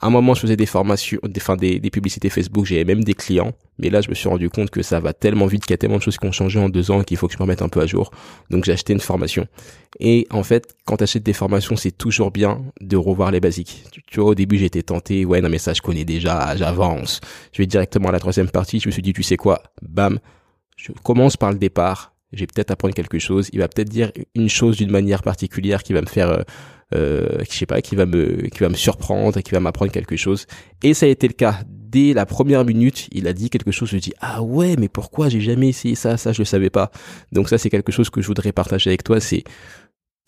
À 0.00 0.08
un 0.08 0.10
moment, 0.10 0.34
je 0.34 0.40
faisais 0.40 0.56
des 0.56 0.66
formations, 0.66 1.18
enfin, 1.36 1.56
des, 1.56 1.80
publicités 1.90 2.28
Facebook, 2.28 2.66
j'avais 2.66 2.84
même 2.84 3.04
des 3.04 3.14
clients. 3.14 3.52
Mais 3.78 3.90
là, 3.90 4.00
je 4.00 4.08
me 4.08 4.14
suis 4.14 4.28
rendu 4.28 4.50
compte 4.50 4.70
que 4.70 4.82
ça 4.82 5.00
va 5.00 5.12
tellement 5.12 5.46
vite, 5.46 5.64
qu'il 5.64 5.70
y 5.70 5.74
a 5.74 5.78
tellement 5.78 5.98
de 5.98 6.02
choses 6.02 6.18
qui 6.18 6.26
ont 6.26 6.32
changé 6.32 6.58
en 6.58 6.68
deux 6.68 6.90
ans 6.90 7.02
qu'il 7.02 7.16
faut 7.16 7.28
que 7.28 7.34
je 7.34 7.38
me 7.38 7.42
remette 7.42 7.62
un 7.62 7.68
peu 7.68 7.80
à 7.80 7.86
jour. 7.86 8.10
Donc, 8.50 8.64
j'ai 8.64 8.72
acheté 8.72 8.92
une 8.92 9.00
formation. 9.00 9.46
Et 10.00 10.26
en 10.30 10.42
fait, 10.42 10.74
quand 10.84 10.96
tu 11.02 11.20
des 11.20 11.32
formations, 11.32 11.76
c'est 11.76 11.92
toujours 11.92 12.32
bien 12.32 12.64
de 12.80 12.96
revoir 12.96 13.30
les 13.30 13.40
basiques. 13.40 13.84
Tu, 14.08 14.20
vois, 14.20 14.30
au 14.30 14.34
début, 14.34 14.58
j'étais 14.58 14.82
tenté, 14.82 15.24
ouais, 15.24 15.40
non, 15.40 15.48
mais 15.48 15.58
ça, 15.58 15.72
je 15.74 15.80
connais 15.80 16.04
déjà, 16.04 16.56
j'avance. 16.56 17.20
Je 17.52 17.62
vais 17.62 17.66
directement 17.66 18.08
à 18.08 18.12
la 18.12 18.20
troisième 18.20 18.50
partie. 18.50 18.80
Je 18.80 18.88
me 18.88 18.92
suis 18.92 19.02
dit, 19.02 19.12
tu 19.12 19.22
sais 19.22 19.36
quoi? 19.36 19.62
Bam. 19.80 20.18
Je 20.76 20.90
commence 21.04 21.36
par 21.36 21.52
le 21.52 21.58
départ. 21.58 22.13
J'ai 22.34 22.46
peut-être 22.46 22.70
apprendre 22.70 22.94
quelque 22.94 23.18
chose. 23.18 23.48
Il 23.52 23.60
va 23.60 23.68
peut-être 23.68 23.88
dire 23.88 24.12
une 24.34 24.48
chose 24.48 24.76
d'une 24.76 24.90
manière 24.90 25.22
particulière 25.22 25.82
qui 25.82 25.92
va 25.92 26.00
me 26.00 26.06
faire 26.06 26.30
euh, 26.30 26.42
euh, 26.94 27.38
je 27.48 27.56
sais 27.56 27.66
pas, 27.66 27.80
qui 27.80 27.96
va 27.96 28.06
me, 28.06 28.48
qui 28.48 28.58
va 28.60 28.68
me 28.68 28.74
surprendre 28.74 29.38
et 29.38 29.42
qui 29.42 29.50
va 29.52 29.60
m'apprendre 29.60 29.90
quelque 29.90 30.16
chose. 30.16 30.46
Et 30.82 30.94
ça 30.94 31.06
a 31.06 31.08
été 31.08 31.26
le 31.26 31.32
cas. 31.32 31.60
Dès 31.68 32.12
la 32.12 32.26
première 32.26 32.64
minute, 32.64 33.08
il 33.12 33.26
a 33.28 33.32
dit 33.32 33.50
quelque 33.50 33.70
chose. 33.70 33.88
Je 33.90 33.98
dis 33.98 34.12
ah 34.20 34.42
ouais, 34.42 34.76
mais 34.78 34.88
pourquoi 34.88 35.28
j'ai 35.28 35.40
jamais 35.40 35.68
essayé 35.68 35.94
ça? 35.94 36.16
Ça, 36.16 36.32
je 36.32 36.40
le 36.40 36.44
savais 36.44 36.70
pas. 36.70 36.90
Donc 37.32 37.48
ça, 37.48 37.58
c'est 37.58 37.70
quelque 37.70 37.92
chose 37.92 38.10
que 38.10 38.20
je 38.20 38.26
voudrais 38.26 38.52
partager 38.52 38.90
avec 38.90 39.02
toi. 39.04 39.20
C'est 39.20 39.44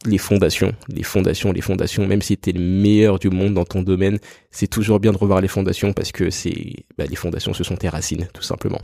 les 0.05 0.19
fondations, 0.19 0.73
les 0.89 1.03
fondations, 1.03 1.53
les 1.53 1.61
fondations. 1.61 2.07
Même 2.07 2.23
si 2.23 2.37
tu 2.37 2.51
es 2.51 2.53
le 2.53 2.61
meilleur 2.61 3.19
du 3.19 3.31
monde 3.31 3.55
dans 3.55 3.65
ton 3.65 3.83
domaine, 3.83 4.19
c'est 4.51 4.69
toujours 4.69 5.01
bien 5.01 5.13
de 5.13 5.19
revoir 5.19 5.41
les 5.41 5.49
fondations 5.49 5.93
parce 5.93 6.13
que 6.13 6.31
c'est, 6.31 6.85
bah, 6.99 7.05
les 7.09 7.17
fondations, 7.17 7.53
ce 7.55 7.65
sont 7.65 7.77
tes 7.77 7.89
racines, 7.89 8.29
tout 8.33 8.43
simplement. 8.43 8.81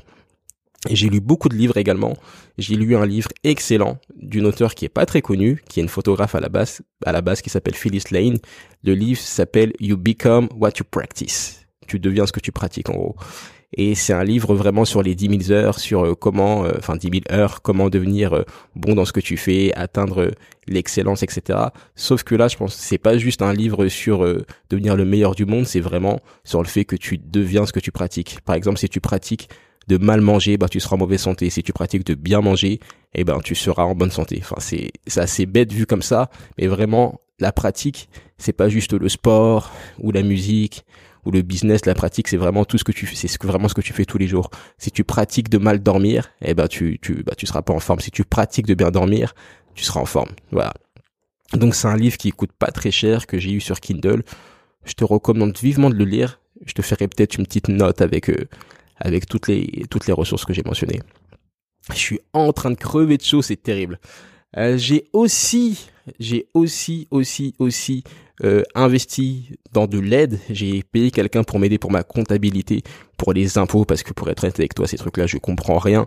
J'ai 0.91 1.09
lu 1.09 1.21
beaucoup 1.21 1.49
de 1.49 1.55
livres 1.55 1.77
également. 1.77 2.17
J'ai 2.59 2.75
lu 2.75 2.97
un 2.97 3.07
livre 3.07 3.29
excellent 3.45 3.99
d'une 4.17 4.47
auteure 4.47 4.75
qui 4.75 4.85
est 4.85 4.89
pas 4.89 5.07
très 5.07 5.23
connue, 5.23 5.63
qui 5.69 5.79
est 5.79 5.83
une 5.83 5.89
photographe 5.89 6.35
à 6.35 6.41
la 6.41 6.49
base, 6.49 6.83
à 7.07 7.13
la 7.13 7.21
base 7.21 7.41
qui 7.41 7.51
s'appelle 7.51 7.75
Phyllis 7.75 8.05
Lane. 8.11 8.39
Le 8.83 8.95
livre 8.95 9.21
s'appelle 9.21 9.73
You 9.79 9.97
Become 9.97 10.49
What 10.57 10.73
You 10.79 10.85
Practice. 10.91 11.67
Tu 11.87 12.01
deviens 12.01 12.27
ce 12.27 12.33
que 12.33 12.41
tu 12.41 12.51
pratiques 12.51 12.91
en 12.91 12.95
gros. 12.95 13.17
Et 13.75 13.95
c'est 13.95 14.13
un 14.13 14.25
livre 14.25 14.55
vraiment 14.55 14.85
sur 14.85 15.03
les 15.03 15.15
10 15.15 15.45
000 15.47 15.59
heures, 15.59 15.79
sur 15.79 16.05
euh, 16.05 16.15
comment, 16.15 16.65
euh, 16.65 16.73
enfin 16.77 16.97
10 16.97 17.23
000 17.31 17.41
heures, 17.41 17.63
comment 17.63 17.89
devenir 17.89 18.35
euh, 18.35 18.43
bon 18.77 18.95
dans 18.95 19.07
ce 19.07 19.13
que 19.13 19.21
tu 19.21 19.39
fais, 19.39 19.73
atteindre 19.75 20.31
l'excellence, 20.67 21.23
etc. 21.23 21.59
Sauf 21.95 22.23
que 22.23 22.35
là, 22.35 22.49
je 22.49 22.57
pense, 22.57 22.75
c'est 22.75 22.99
pas 22.99 23.17
juste 23.17 23.41
un 23.41 23.55
livre 23.55 23.89
sur 23.89 24.27
devenir 24.69 24.95
le 24.95 25.05
meilleur 25.05 25.35
du 25.35 25.47
monde, 25.47 25.67
c'est 25.67 25.81
vraiment 25.81 26.21
sur 26.45 26.63
le 26.63 26.69
fait 26.69 26.85
que 26.85 26.97
tu 26.97 27.19
deviens 27.19 27.65
ce 27.67 27.73
que 27.73 27.81
tu 27.81 27.93
pratiques. 27.93 28.41
Par 28.45 28.55
exemple, 28.55 28.79
si 28.79 28.89
tu 28.89 29.01
pratiques 29.01 29.49
de 29.89 29.97
mal 29.97 30.21
manger, 30.21 30.57
bah 30.57 30.69
tu 30.69 30.81
seras 30.81 30.97
en 30.97 30.99
mauvaise 30.99 31.21
santé. 31.21 31.51
Si 31.51 31.63
tu 31.63 31.73
pratiques 31.73 32.05
de 32.05 32.15
bien 32.15 32.41
manger, 32.41 32.81
eh 33.15 33.25
ben 33.25 33.41
tu 33.41 33.55
seras 33.55 33.85
en 33.85 33.95
bonne 33.95 34.11
santé. 34.11 34.39
Enfin 34.43 34.57
c'est 34.59 34.93
c'est 35.07 35.21
assez 35.21 35.47
bête 35.47 35.73
vu 35.73 35.87
comme 35.87 36.03
ça, 36.03 36.31
mais 36.59 36.67
vraiment 36.67 37.21
la 37.39 37.53
pratique, 37.53 38.09
c'est 38.39 38.53
pas 38.53 38.69
juste 38.69 38.93
le 38.93 39.09
sport 39.09 39.73
ou 39.99 40.13
la 40.13 40.23
musique 40.23 40.85
ou 41.25 41.31
le 41.31 41.43
business, 41.43 41.87
la 41.87 41.95
pratique, 41.95 42.29
c'est 42.29 42.37
vraiment 42.37 42.65
tout 42.65 42.79
ce 42.79 42.85
que 42.85 42.93
tu 42.93 43.07
fais, 43.07 43.15
c'est 43.15 43.43
vraiment 43.43 43.69
ce 43.69 43.75
que 43.75 43.81
tu 43.81 43.93
fais 43.93 44.05
tous 44.05 44.19
les 44.19 44.27
jours. 44.27 44.51
Si 44.79 44.91
tu 44.91 45.05
pratiques 45.05 45.49
de 45.49 45.59
mal 45.59 45.81
dormir, 45.81 46.31
eh 46.43 46.55
ben 46.55 46.69
tu 46.69 46.99
tu 47.01 47.23
bah 47.23 47.35
tu 47.37 47.47
seras 47.47 47.63
pas 47.63 47.73
en 47.73 47.81
forme. 47.81 48.01
Si 48.01 48.11
tu 48.11 48.25
pratiques 48.25 48.67
de 48.67 48.75
bien 48.75 48.91
dormir, 48.91 49.35
tu 49.75 49.85
seras 49.85 50.01
en 50.01 50.07
forme. 50.07 50.31
Voilà. 50.51 50.73
Donc 51.55 51.75
c'est 51.75 51.89
un 51.89 51.97
livre 51.97 52.17
qui 52.17 52.31
coûte 52.31 52.53
pas 52.59 52.71
très 52.71 52.91
cher 52.91 53.27
que 53.27 53.39
j'ai 53.39 53.53
eu 53.53 53.61
sur 53.61 53.81
Kindle. 53.81 54.23
Je 54.85 54.95
te 54.95 55.05
recommande 55.05 55.57
vivement 55.59 55.91
de 55.91 55.95
le 55.95 56.05
lire. 56.05 56.41
Je 56.65 56.73
te 56.73 56.83
ferai 56.83 57.09
peut-être 57.09 57.37
une 57.37 57.45
petite 57.45 57.69
note 57.69 58.01
avec 58.01 58.31
euh, 58.31 58.49
avec 59.03 59.27
toutes 59.27 59.49
les, 59.49 59.85
toutes 59.91 60.07
les 60.07 60.13
ressources 60.13 60.45
que 60.45 60.53
j'ai 60.53 60.63
mentionnées. 60.65 61.01
Je 61.91 61.99
suis 61.99 62.21
en 62.33 62.53
train 62.53 62.71
de 62.71 62.77
crever 62.77 63.19
de 63.19 63.23
chaud, 63.23 63.43
c'est 63.43 63.61
terrible. 63.61 63.99
Euh, 64.57 64.77
j'ai 64.79 65.09
aussi, 65.13 65.89
j'ai 66.21 66.47
aussi, 66.55 67.09
aussi, 67.11 67.55
aussi 67.59 68.05
euh, 68.45 68.63
investi 68.75 69.57
dans 69.73 69.87
de 69.87 69.99
l'aide. 69.99 70.39
J'ai 70.51 70.83
payé 70.83 71.11
quelqu'un 71.11 71.43
pour 71.43 71.59
m'aider 71.59 71.79
pour 71.79 71.91
ma 71.91 72.03
comptabilité, 72.03 72.83
pour 73.17 73.33
les 73.33 73.59
impôts, 73.59 73.85
parce 73.85 74.03
que 74.03 74.13
pour 74.13 74.29
être 74.31 74.45
honnête 74.45 74.59
avec 74.59 74.75
toi, 74.75 74.87
ces 74.87 74.99
trucs-là, 74.99 75.27
je 75.27 75.39
comprends 75.39 75.79
rien. 75.79 76.07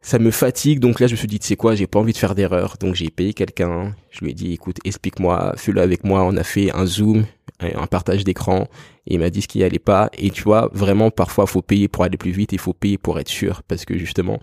Ça 0.00 0.18
me 0.18 0.30
fatigue, 0.30 0.80
donc 0.80 1.00
là 1.00 1.06
je 1.06 1.12
me 1.12 1.16
suis 1.16 1.28
dit, 1.28 1.38
tu 1.38 1.46
sais 1.46 1.56
quoi, 1.56 1.74
j'ai 1.74 1.86
pas 1.86 1.98
envie 1.98 2.12
de 2.12 2.18
faire 2.18 2.34
d'erreur, 2.34 2.76
donc 2.78 2.94
j'ai 2.94 3.08
payé 3.08 3.32
quelqu'un. 3.32 3.94
Je 4.10 4.20
lui 4.20 4.32
ai 4.32 4.34
dit, 4.34 4.52
écoute, 4.52 4.76
explique-moi, 4.84 5.54
fais-le 5.56 5.80
avec 5.80 6.04
moi. 6.04 6.24
On 6.24 6.36
a 6.36 6.44
fait 6.44 6.70
un 6.74 6.84
zoom, 6.84 7.24
un 7.60 7.86
partage 7.86 8.24
d'écran, 8.24 8.68
il 9.06 9.20
m'a 9.20 9.30
dit 9.30 9.42
ce 9.42 9.48
qui 9.48 9.62
allait 9.62 9.78
pas. 9.78 10.10
Et 10.18 10.30
tu 10.30 10.42
vois, 10.42 10.70
vraiment, 10.72 11.10
parfois, 11.10 11.46
faut 11.46 11.62
payer 11.62 11.88
pour 11.88 12.04
aller 12.04 12.16
plus 12.16 12.32
vite, 12.32 12.52
il 12.52 12.58
faut 12.58 12.72
payer 12.72 12.98
pour 12.98 13.18
être 13.18 13.28
sûr, 13.28 13.62
parce 13.68 13.84
que 13.84 13.96
justement, 13.96 14.40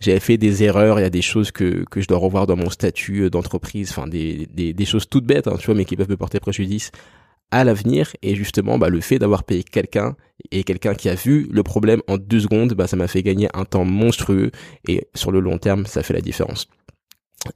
j'avais 0.00 0.20
fait 0.20 0.36
des 0.36 0.62
erreurs, 0.62 0.98
il 0.98 1.02
y 1.02 1.06
a 1.06 1.10
des 1.10 1.22
choses 1.22 1.50
que, 1.50 1.84
que 1.90 2.00
je 2.00 2.08
dois 2.08 2.18
revoir 2.18 2.46
dans 2.46 2.56
mon 2.56 2.70
statut 2.70 3.30
d'entreprise, 3.30 3.90
enfin 3.90 4.06
des, 4.06 4.46
des, 4.52 4.72
des, 4.72 4.84
choses 4.84 5.08
toutes 5.08 5.24
bêtes, 5.24 5.48
hein, 5.48 5.56
tu 5.58 5.66
vois, 5.66 5.74
mais 5.74 5.84
qui 5.84 5.96
peuvent 5.96 6.10
me 6.10 6.16
porter 6.16 6.40
préjudice 6.40 6.90
à 7.50 7.64
l'avenir. 7.64 8.12
Et 8.22 8.34
justement, 8.34 8.78
bah, 8.78 8.88
le 8.88 9.00
fait 9.00 9.18
d'avoir 9.18 9.44
payé 9.44 9.62
quelqu'un 9.62 10.16
et 10.50 10.64
quelqu'un 10.64 10.94
qui 10.94 11.08
a 11.08 11.14
vu 11.14 11.48
le 11.50 11.62
problème 11.62 12.02
en 12.08 12.18
deux 12.18 12.40
secondes, 12.40 12.74
bah, 12.74 12.86
ça 12.86 12.96
m'a 12.96 13.08
fait 13.08 13.22
gagner 13.22 13.48
un 13.54 13.64
temps 13.64 13.84
monstrueux 13.84 14.50
et 14.88 15.08
sur 15.14 15.30
le 15.30 15.40
long 15.40 15.58
terme, 15.58 15.86
ça 15.86 16.02
fait 16.02 16.14
la 16.14 16.20
différence. 16.20 16.68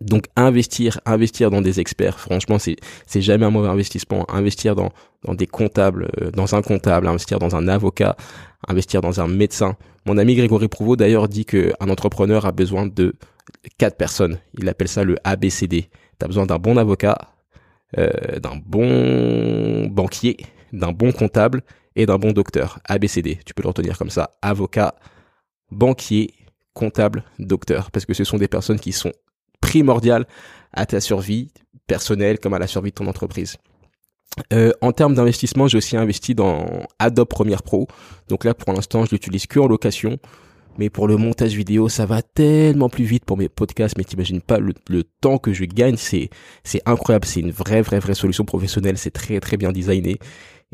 Donc 0.03 0.27
investir, 0.37 1.01
investir 1.07 1.51
dans 1.51 1.63
des 1.63 1.81
experts, 1.81 2.21
franchement, 2.21 2.59
c'est 2.59 3.21
jamais 3.23 3.47
un 3.47 3.51
mauvais 3.51 3.69
investissement. 3.69 4.27
Investir 4.31 4.75
dans 4.75 4.91
dans 5.25 5.35
des 5.35 5.47
comptables, 5.47 6.11
euh, 6.21 6.31
dans 6.31 6.55
un 6.55 6.63
comptable, 6.63 7.09
investir 7.09 7.39
dans 7.39 7.57
un 7.57 7.69
avocat, 7.69 8.17
investir 8.67 9.01
dans 9.01 9.21
un 9.21 9.29
médecin. 9.29 9.77
Mon 10.07 10.19
ami 10.19 10.37
Grégory 10.37 10.69
Prouveau 10.69 10.97
d'ailleurs 10.97 11.29
dit 11.29 11.45
que 11.45 11.73
un 11.81 11.89
entrepreneur 11.89 12.47
a 12.47 12.53
besoin 12.53 12.87
de 12.87 13.15
quatre 13.79 13.97
personnes. 13.97 14.39
Il 14.59 14.69
appelle 14.69 14.89
ça 14.89 15.05
le 15.05 15.17
ABCD. 15.25 15.89
Tu 16.19 16.25
as 16.25 16.27
besoin 16.27 16.47
d'un 16.47 16.59
bon 16.59 16.77
avocat, 16.77 17.19
euh, 17.99 18.39
d'un 18.41 18.57
bon 18.65 19.87
banquier, 19.89 20.37
d'un 20.73 20.93
bon 20.93 21.13
comptable 21.13 21.63
et 21.97 22.07
d'un 22.07 22.19
bon 22.19 22.33
docteur. 22.33 22.79
ABCD. 22.85 23.41
Tu 23.45 23.55
peux 23.55 23.63
le 23.63 23.69
retenir 23.69 23.99
comme 23.99 24.11
ça. 24.11 24.31
Avocat, 24.43 24.95
banquier, 25.71 26.33
comptable, 26.75 27.25
docteur. 27.39 27.91
Parce 27.91 28.07
que 28.07 28.15
ce 28.15 28.25
sont 28.25 28.39
des 28.39 28.49
personnes 28.49 28.79
qui 28.79 28.93
sont 28.93 29.13
primordiales 29.61 30.27
à 30.73 30.87
ta 30.87 31.01
survie 31.01 31.51
personnelle 31.87 32.39
comme 32.39 32.55
à 32.55 32.59
la 32.59 32.67
survie 32.67 32.91
de 32.91 32.95
ton 32.95 33.07
entreprise. 33.07 33.57
Euh, 34.53 34.73
en 34.81 34.93
termes 34.93 35.15
d'investissement, 35.15 35.67
j'ai 35.69 35.79
aussi 35.79 35.97
investi 35.97 36.35
dans 36.35 36.67
Adobe 36.99 37.29
Premiere 37.29 37.63
Pro. 37.63 37.89
Donc 38.29 38.45
là, 38.45 38.55
pour 38.55 38.73
l'instant, 38.73 39.05
je 39.05 39.11
l'utilise 39.11 39.47
que 39.47 39.59
en 39.59 39.67
location. 39.67 40.19
Mais 40.79 40.91
pour 40.91 41.09
le 41.09 41.17
montage 41.17 41.55
vidéo, 41.55 41.89
ça 41.89 42.07
va 42.07 42.23
tellement 42.23 42.89
plus 42.89 43.05
vite 43.05 43.25
pour 43.25 43.37
mes 43.37 43.49
podcasts. 43.49 43.99
Mais 43.99 44.05
t'imagines 44.05 44.41
pas 44.41 44.59
le, 44.61 44.75
temps 45.21 45.39
que 45.39 45.53
je 45.53 45.65
gagne, 45.65 45.97
c'est 45.97 46.31
c'est 46.63 46.81
incroyable. 46.87 47.27
C'est 47.27 47.41
une 47.41 47.51
vraie 47.51 47.83
vraie 47.83 47.99
vraie 47.99 48.15
solution 48.15 48.45
professionnelle. 48.45 48.97
C'est 48.97 49.11
très 49.11 49.41
très 49.41 49.57
bien 49.57 49.73
designé. 49.73 50.19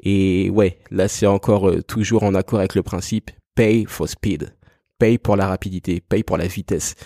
Et 0.03 0.51
ouais, 0.51 0.79
là 0.91 1.09
c'est 1.09 1.27
encore 1.27 1.71
euh, 1.71 1.83
toujours 1.83 2.25
en 2.25 2.35
accord 2.35 2.59
avec 2.59 2.75
le 2.75 2.83
principe 2.83 3.31
pay 3.55 3.87
for 3.87 4.09
speed, 4.09 4.55
pay 4.99 5.17
pour 5.17 5.37
la 5.37 5.47
rapidité, 5.47 6.01
pay 6.01 6.23
pour 6.23 6.37
la 6.37 6.49
vitesse. 6.49 6.97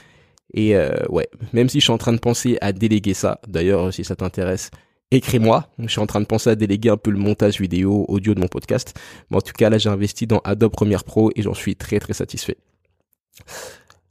Et 0.55 0.76
euh, 0.76 0.90
ouais, 1.11 1.28
même 1.52 1.69
si 1.69 1.81
je 1.81 1.85
suis 1.85 1.93
en 1.93 1.99
train 1.99 2.12
de 2.12 2.19
penser 2.19 2.59
à 2.61 2.73
déléguer 2.73 3.14
ça, 3.14 3.40
d'ailleurs 3.47 3.93
si 3.93 4.05
ça 4.05 4.17
t'intéresse, 4.17 4.71
écris-moi. 5.11 5.69
Je 5.78 5.88
suis 5.88 6.00
en 6.00 6.07
train 6.07 6.21
de 6.21 6.26
penser 6.26 6.50
à 6.50 6.55
déléguer 6.55 6.90
un 6.90 6.97
peu 6.97 7.11
le 7.11 7.19
montage 7.19 7.61
vidéo, 7.61 8.05
audio 8.09 8.35
de 8.35 8.40
mon 8.40 8.49
podcast. 8.49 8.99
Mais 9.31 9.37
en 9.37 9.40
tout 9.40 9.52
cas, 9.52 9.71
là, 9.71 9.78
j'ai 9.78 9.88
investi 9.88 10.26
dans 10.26 10.38
Adobe 10.45 10.73
Premiere 10.73 11.05
Pro 11.05 11.31
et 11.35 11.43
j'en 11.43 11.55
suis 11.55 11.76
très 11.76 11.99
très 11.99 12.12
satisfait. 12.12 12.57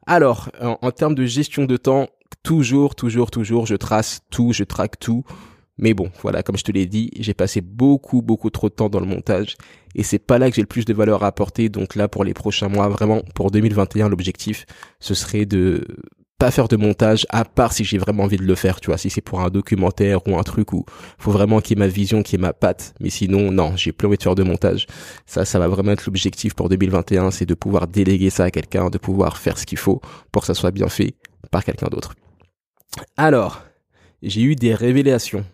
Alors, 0.06 0.50
en, 0.62 0.92
termes 0.92 1.16
de 1.16 1.26
gestion 1.26 1.66
de 1.66 1.76
temps, 1.76 2.08
toujours, 2.44 2.96
toujours, 2.96 3.30
toujours, 3.30 3.66
je 3.66 3.76
trace 3.76 4.22
tout, 4.30 4.54
je 4.54 4.64
traque 4.64 5.00
tout. 5.00 5.24
Mais 5.80 5.94
bon, 5.94 6.10
voilà, 6.22 6.42
comme 6.42 6.58
je 6.58 6.64
te 6.64 6.72
l'ai 6.72 6.88
dit, 6.88 7.12
j'ai 7.20 7.36
passé 7.36 7.62
beaucoup, 7.62 8.22
beaucoup 8.22 8.50
trop 8.50 8.70
de 8.70 8.74
temps 8.74 8.90
dans 8.90 9.00
le 9.00 9.06
montage 9.06 9.58
et 9.94 10.04
c'est 10.04 10.20
pas 10.20 10.38
là 10.38 10.50
que 10.50 10.56
j'ai 10.56 10.62
le 10.62 10.68
plus 10.68 10.86
de 10.86 10.94
valeur 10.94 11.24
à 11.24 11.28
apporter. 11.28 11.70
Donc 11.70 11.96
là, 11.96 12.08
pour 12.08 12.24
les 12.24 12.34
prochains 12.34 12.70
mois, 12.70 12.88
vraiment, 12.88 13.22
pour 13.36 13.52
2021, 13.52 14.10
l'objectif, 14.10 14.66
ce 15.00 15.14
serait 15.14 15.46
de 15.46 15.86
pas 16.38 16.52
faire 16.52 16.68
de 16.68 16.76
montage 16.76 17.26
à 17.30 17.46
part 17.46 17.74
si 17.74 17.84
j'ai 17.84 17.98
vraiment 17.98 18.24
envie 18.24 18.38
de 18.38 18.44
le 18.44 18.56
faire, 18.56 18.80
tu 18.80 18.88
vois, 18.88 18.98
si 18.98 19.10
c'est 19.10 19.22
pour 19.22 19.42
un 19.42 19.50
documentaire 19.50 20.28
ou 20.28 20.38
un 20.38 20.44
truc 20.44 20.72
où 20.74 20.86
faut 21.18 21.32
vraiment 21.32 21.62
qu'il 21.62 21.78
y 21.78 21.80
ait 21.80 21.86
ma 21.86 21.88
vision, 21.88 22.22
qu'il 22.22 22.40
y 22.40 22.42
ait 22.42 22.46
ma 22.46 22.54
patte, 22.54 22.94
mais 23.00 23.10
sinon 23.10 23.52
non, 23.52 23.76
j'ai 23.76 23.92
plus 23.92 24.08
envie 24.08 24.18
de 24.18 24.24
faire 24.24 24.36
de 24.36 24.44
montage. 24.44 24.86
Ça 25.26 25.46
ça 25.46 25.60
va 25.60 25.68
vraiment 25.68 25.92
être 25.92 26.06
l'objectif 26.06 26.54
pour 26.54 26.70
2021, 26.70 27.32
c'est 27.32 27.46
de 27.46 27.56
pouvoir 27.56 27.88
déléguer 27.88 28.30
ça 28.30 28.46
à 28.46 28.52
quelqu'un, 28.52 28.90
de 28.90 28.98
pouvoir 28.98 29.38
faire 29.38 29.58
ce 29.58 29.66
qu'il 29.66 29.78
faut 29.78 30.02
pour 30.32 30.44
que 30.44 30.48
ça 30.48 30.54
soit 30.54 30.72
bien 30.72 30.90
fait 30.90 31.16
par 31.50 31.64
quelqu'un 31.64 31.88
d'autre. 31.88 32.14
Alors, 33.16 33.64
j'ai 34.22 34.42
eu 34.42 34.56
des 34.56 34.74
révélations 34.74 35.46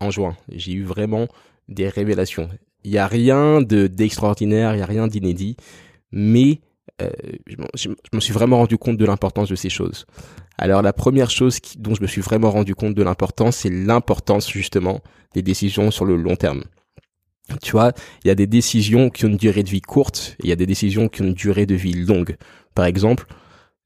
en 0.00 0.10
juin. 0.10 0.36
J'ai 0.50 0.72
eu 0.72 0.82
vraiment 0.82 1.28
des 1.68 1.88
révélations. 1.88 2.48
Il 2.84 2.90
y 2.92 2.98
a 2.98 3.06
rien 3.06 3.60
de 3.62 3.86
d'extraordinaire, 3.86 4.74
il 4.74 4.78
y 4.78 4.82
a 4.82 4.86
rien 4.86 5.08
d'inédit, 5.08 5.56
mais 6.12 6.60
euh, 7.02 7.10
je, 7.74 7.88
me 8.12 8.20
suis 8.20 8.32
vraiment 8.32 8.56
rendu 8.56 8.78
compte 8.78 8.96
de 8.96 9.04
l'importance 9.04 9.48
de 9.48 9.54
ces 9.54 9.68
choses. 9.68 10.06
Alors 10.56 10.80
la 10.80 10.92
première 10.92 11.30
chose 11.30 11.58
dont 11.78 11.94
je 11.94 12.02
me 12.02 12.06
suis 12.06 12.22
vraiment 12.22 12.50
rendu 12.50 12.74
compte 12.74 12.94
de 12.94 13.02
l'importance, 13.02 13.56
c'est 13.56 13.70
l'importance 13.70 14.50
justement 14.50 15.02
des 15.34 15.42
décisions 15.42 15.90
sur 15.90 16.06
le 16.06 16.16
long 16.16 16.36
terme. 16.36 16.64
Tu 17.62 17.72
vois, 17.72 17.92
il 18.24 18.28
y 18.28 18.30
a 18.30 18.34
des 18.34 18.46
décisions 18.46 19.10
qui 19.10 19.24
ont 19.24 19.28
une 19.28 19.36
durée 19.36 19.62
de 19.62 19.68
vie 19.68 19.82
courte, 19.82 20.36
il 20.42 20.48
y 20.48 20.52
a 20.52 20.56
des 20.56 20.66
décisions 20.66 21.08
qui 21.08 21.22
ont 21.22 21.26
une 21.26 21.34
durée 21.34 21.66
de 21.66 21.74
vie 21.74 21.92
longue. 21.92 22.36
Par 22.74 22.86
exemple, 22.86 23.26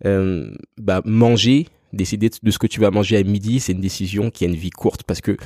euh, 0.06 0.50
bah, 0.78 1.02
manger, 1.04 1.66
décider 1.92 2.30
de 2.42 2.50
ce 2.50 2.58
que 2.58 2.66
tu 2.66 2.80
vas 2.80 2.90
manger 2.90 3.16
à 3.18 3.22
midi, 3.22 3.60
c'est 3.60 3.72
une 3.72 3.80
décision 3.80 4.30
qui 4.30 4.44
a 4.44 4.48
une 4.48 4.54
vie 4.54 4.70
courte 4.70 5.02
parce 5.02 5.20
que 5.20 5.36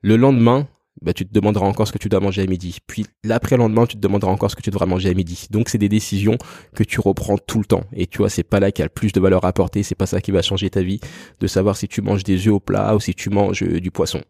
le 0.00 0.16
lendemain, 0.16 0.66
bah, 1.02 1.12
tu 1.12 1.26
te 1.26 1.32
demanderas 1.32 1.66
encore 1.66 1.86
ce 1.86 1.92
que 1.92 1.98
tu 1.98 2.08
dois 2.08 2.20
manger 2.20 2.42
à 2.42 2.46
midi. 2.46 2.78
Puis 2.86 3.06
l'après-lendemain, 3.24 3.86
tu 3.86 3.96
te 3.96 4.00
demanderas 4.00 4.30
encore 4.30 4.50
ce 4.50 4.56
que 4.56 4.62
tu 4.62 4.70
devras 4.70 4.86
manger 4.86 5.10
à 5.10 5.14
midi. 5.14 5.46
Donc 5.50 5.68
c'est 5.68 5.78
des 5.78 5.88
décisions 5.88 6.36
que 6.74 6.84
tu 6.84 7.00
reprends 7.00 7.38
tout 7.38 7.58
le 7.58 7.64
temps. 7.64 7.84
Et 7.92 8.06
tu 8.06 8.18
vois, 8.18 8.28
c'est 8.28 8.42
pas 8.42 8.60
là 8.60 8.70
qu'il 8.70 8.82
y 8.82 8.84
a 8.84 8.86
le 8.86 8.90
plus 8.90 9.12
de 9.12 9.20
valeur 9.20 9.44
à 9.44 9.48
apporter, 9.48 9.82
c'est 9.82 9.94
pas 9.94 10.06
ça 10.06 10.20
qui 10.20 10.30
va 10.30 10.42
changer 10.42 10.68
ta 10.70 10.82
vie, 10.82 11.00
de 11.40 11.46
savoir 11.46 11.76
si 11.76 11.88
tu 11.88 12.02
manges 12.02 12.24
des 12.24 12.46
œufs 12.46 12.54
au 12.54 12.60
plat 12.60 12.94
ou 12.94 13.00
si 13.00 13.14
tu 13.14 13.30
manges 13.30 13.62
euh, 13.62 13.80
du 13.80 13.90
poisson. 13.90 14.22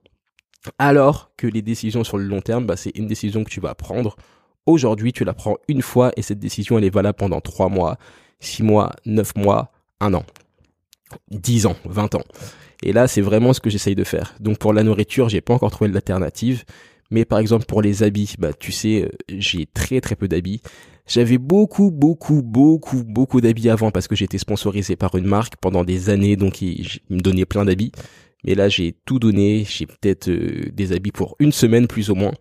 Alors 0.78 1.32
que 1.36 1.46
les 1.46 1.62
décisions 1.62 2.04
sur 2.04 2.18
le 2.18 2.24
long 2.24 2.40
terme, 2.40 2.66
bah, 2.66 2.76
c'est 2.76 2.96
une 2.96 3.06
décision 3.06 3.44
que 3.44 3.50
tu 3.50 3.60
vas 3.60 3.74
prendre. 3.74 4.16
Aujourd'hui, 4.66 5.12
tu 5.12 5.24
la 5.24 5.34
prends 5.34 5.56
une 5.68 5.82
fois 5.82 6.12
et 6.16 6.22
cette 6.22 6.38
décision, 6.38 6.78
elle 6.78 6.84
est 6.84 6.94
valable 6.94 7.16
pendant 7.16 7.40
trois 7.40 7.68
mois, 7.68 7.98
six 8.40 8.62
mois, 8.62 8.92
neuf 9.06 9.34
mois, 9.34 9.72
un 10.00 10.14
an, 10.14 10.24
dix 11.30 11.66
ans, 11.66 11.76
vingt 11.84 12.14
ans. 12.14 12.22
Et 12.82 12.92
là, 12.92 13.08
c'est 13.08 13.20
vraiment 13.20 13.52
ce 13.52 13.60
que 13.60 13.70
j'essaye 13.70 13.94
de 13.94 14.04
faire. 14.04 14.34
Donc 14.40 14.58
pour 14.58 14.72
la 14.72 14.82
nourriture, 14.82 15.28
j'ai 15.28 15.40
pas 15.40 15.54
encore 15.54 15.70
trouvé 15.70 15.90
l'alternative. 15.90 16.64
Mais 17.10 17.24
par 17.24 17.40
exemple 17.40 17.66
pour 17.66 17.82
les 17.82 18.02
habits, 18.02 18.34
bah 18.38 18.52
tu 18.52 18.70
sais, 18.72 19.02
euh, 19.02 19.08
j'ai 19.28 19.66
très 19.66 20.00
très 20.00 20.14
peu 20.14 20.28
d'habits. 20.28 20.62
J'avais 21.08 21.38
beaucoup 21.38 21.90
beaucoup 21.90 22.40
beaucoup 22.42 23.02
beaucoup 23.04 23.40
d'habits 23.40 23.68
avant 23.68 23.90
parce 23.90 24.06
que 24.06 24.14
j'étais 24.14 24.38
sponsorisé 24.38 24.94
par 24.94 25.16
une 25.16 25.26
marque 25.26 25.56
pendant 25.56 25.82
des 25.82 26.08
années, 26.08 26.36
donc 26.36 26.62
ils, 26.62 26.86
me 27.10 27.18
donnaient 27.18 27.46
plein 27.46 27.64
d'habits. 27.64 27.90
Mais 28.44 28.54
là, 28.54 28.68
j'ai 28.68 28.94
tout 29.04 29.18
donné. 29.18 29.66
J'ai 29.68 29.86
peut-être 29.86 30.28
euh, 30.28 30.70
des 30.72 30.92
habits 30.92 31.10
pour 31.10 31.34
une 31.40 31.52
semaine 31.52 31.88
plus 31.88 32.10
ou 32.10 32.14
moins 32.14 32.32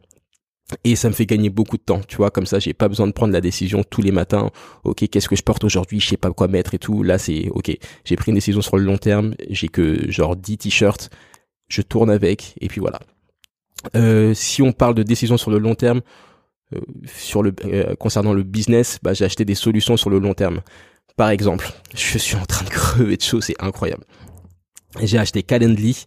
et 0.84 0.96
ça 0.96 1.10
me 1.10 1.14
fait 1.14 1.26
gagner 1.26 1.50
beaucoup 1.50 1.78
de 1.78 1.84
temps, 1.84 2.02
tu 2.08 2.18
vois, 2.18 2.32
comme 2.32 2.46
ça 2.46 2.60
j'ai 2.60 2.74
pas 2.74 2.88
besoin 2.88 3.08
de 3.08 3.12
prendre 3.12 3.34
la 3.34 3.42
décision 3.42 3.84
tous 3.84 4.02
les 4.02 4.12
matins, 4.12 4.50
ok, 4.84 5.08
qu'est-ce 5.10 5.28
que 5.28 5.36
je 5.36 5.44
porte 5.44 5.64
aujourd'hui, 5.64 6.00
je 6.00 6.08
sais 6.08 6.18
pas 6.18 6.32
quoi 6.32 6.48
mettre 6.48 6.74
et 6.74 6.80
tout, 6.80 7.04
là 7.04 7.18
c'est 7.18 7.50
ok, 7.50 7.78
j'ai 8.06 8.16
pris 8.16 8.32
une 8.32 8.36
décision 8.36 8.62
sur 8.62 8.78
le 8.78 8.84
long 8.84 8.98
terme, 8.98 9.36
j'ai 9.50 9.68
que 9.68 10.10
genre 10.12 10.36
10 10.36 10.58
t-shirts, 10.58 11.10
je 11.68 11.82
tourne 11.82 12.10
avec, 12.10 12.56
et 12.62 12.68
puis 12.68 12.80
voilà. 12.80 13.00
Euh, 13.96 14.34
si 14.34 14.62
on 14.62 14.72
parle 14.72 14.96
de 14.96 15.04
décision 15.04 15.38
sur 15.38 15.52
le 15.52 15.58
long 15.58 15.76
terme, 15.76 16.02
euh, 16.74 16.80
sur 17.06 17.44
le 17.44 17.54
euh, 17.66 17.96
concernant 17.96 18.34
le 18.34 18.44
business, 18.44 19.00
bah, 19.02 19.14
j'ai 19.14 19.26
acheté 19.26 19.46
des 19.46 19.56
solutions 19.56 19.98
sur 19.98 20.10
le 20.10 20.20
long 20.20 20.34
terme. 20.34 20.62
Par 21.16 21.30
exemple, 21.30 21.72
je 21.96 22.18
suis 22.18 22.36
en 22.36 22.46
train 22.46 22.66
de 22.66 22.70
crever 22.70 23.18
de 23.18 23.22
chaud, 23.22 23.42
c'est 23.42 23.56
incroyable. 23.60 24.04
J'ai 25.02 25.18
acheté 25.18 25.44
Calendly, 25.44 26.06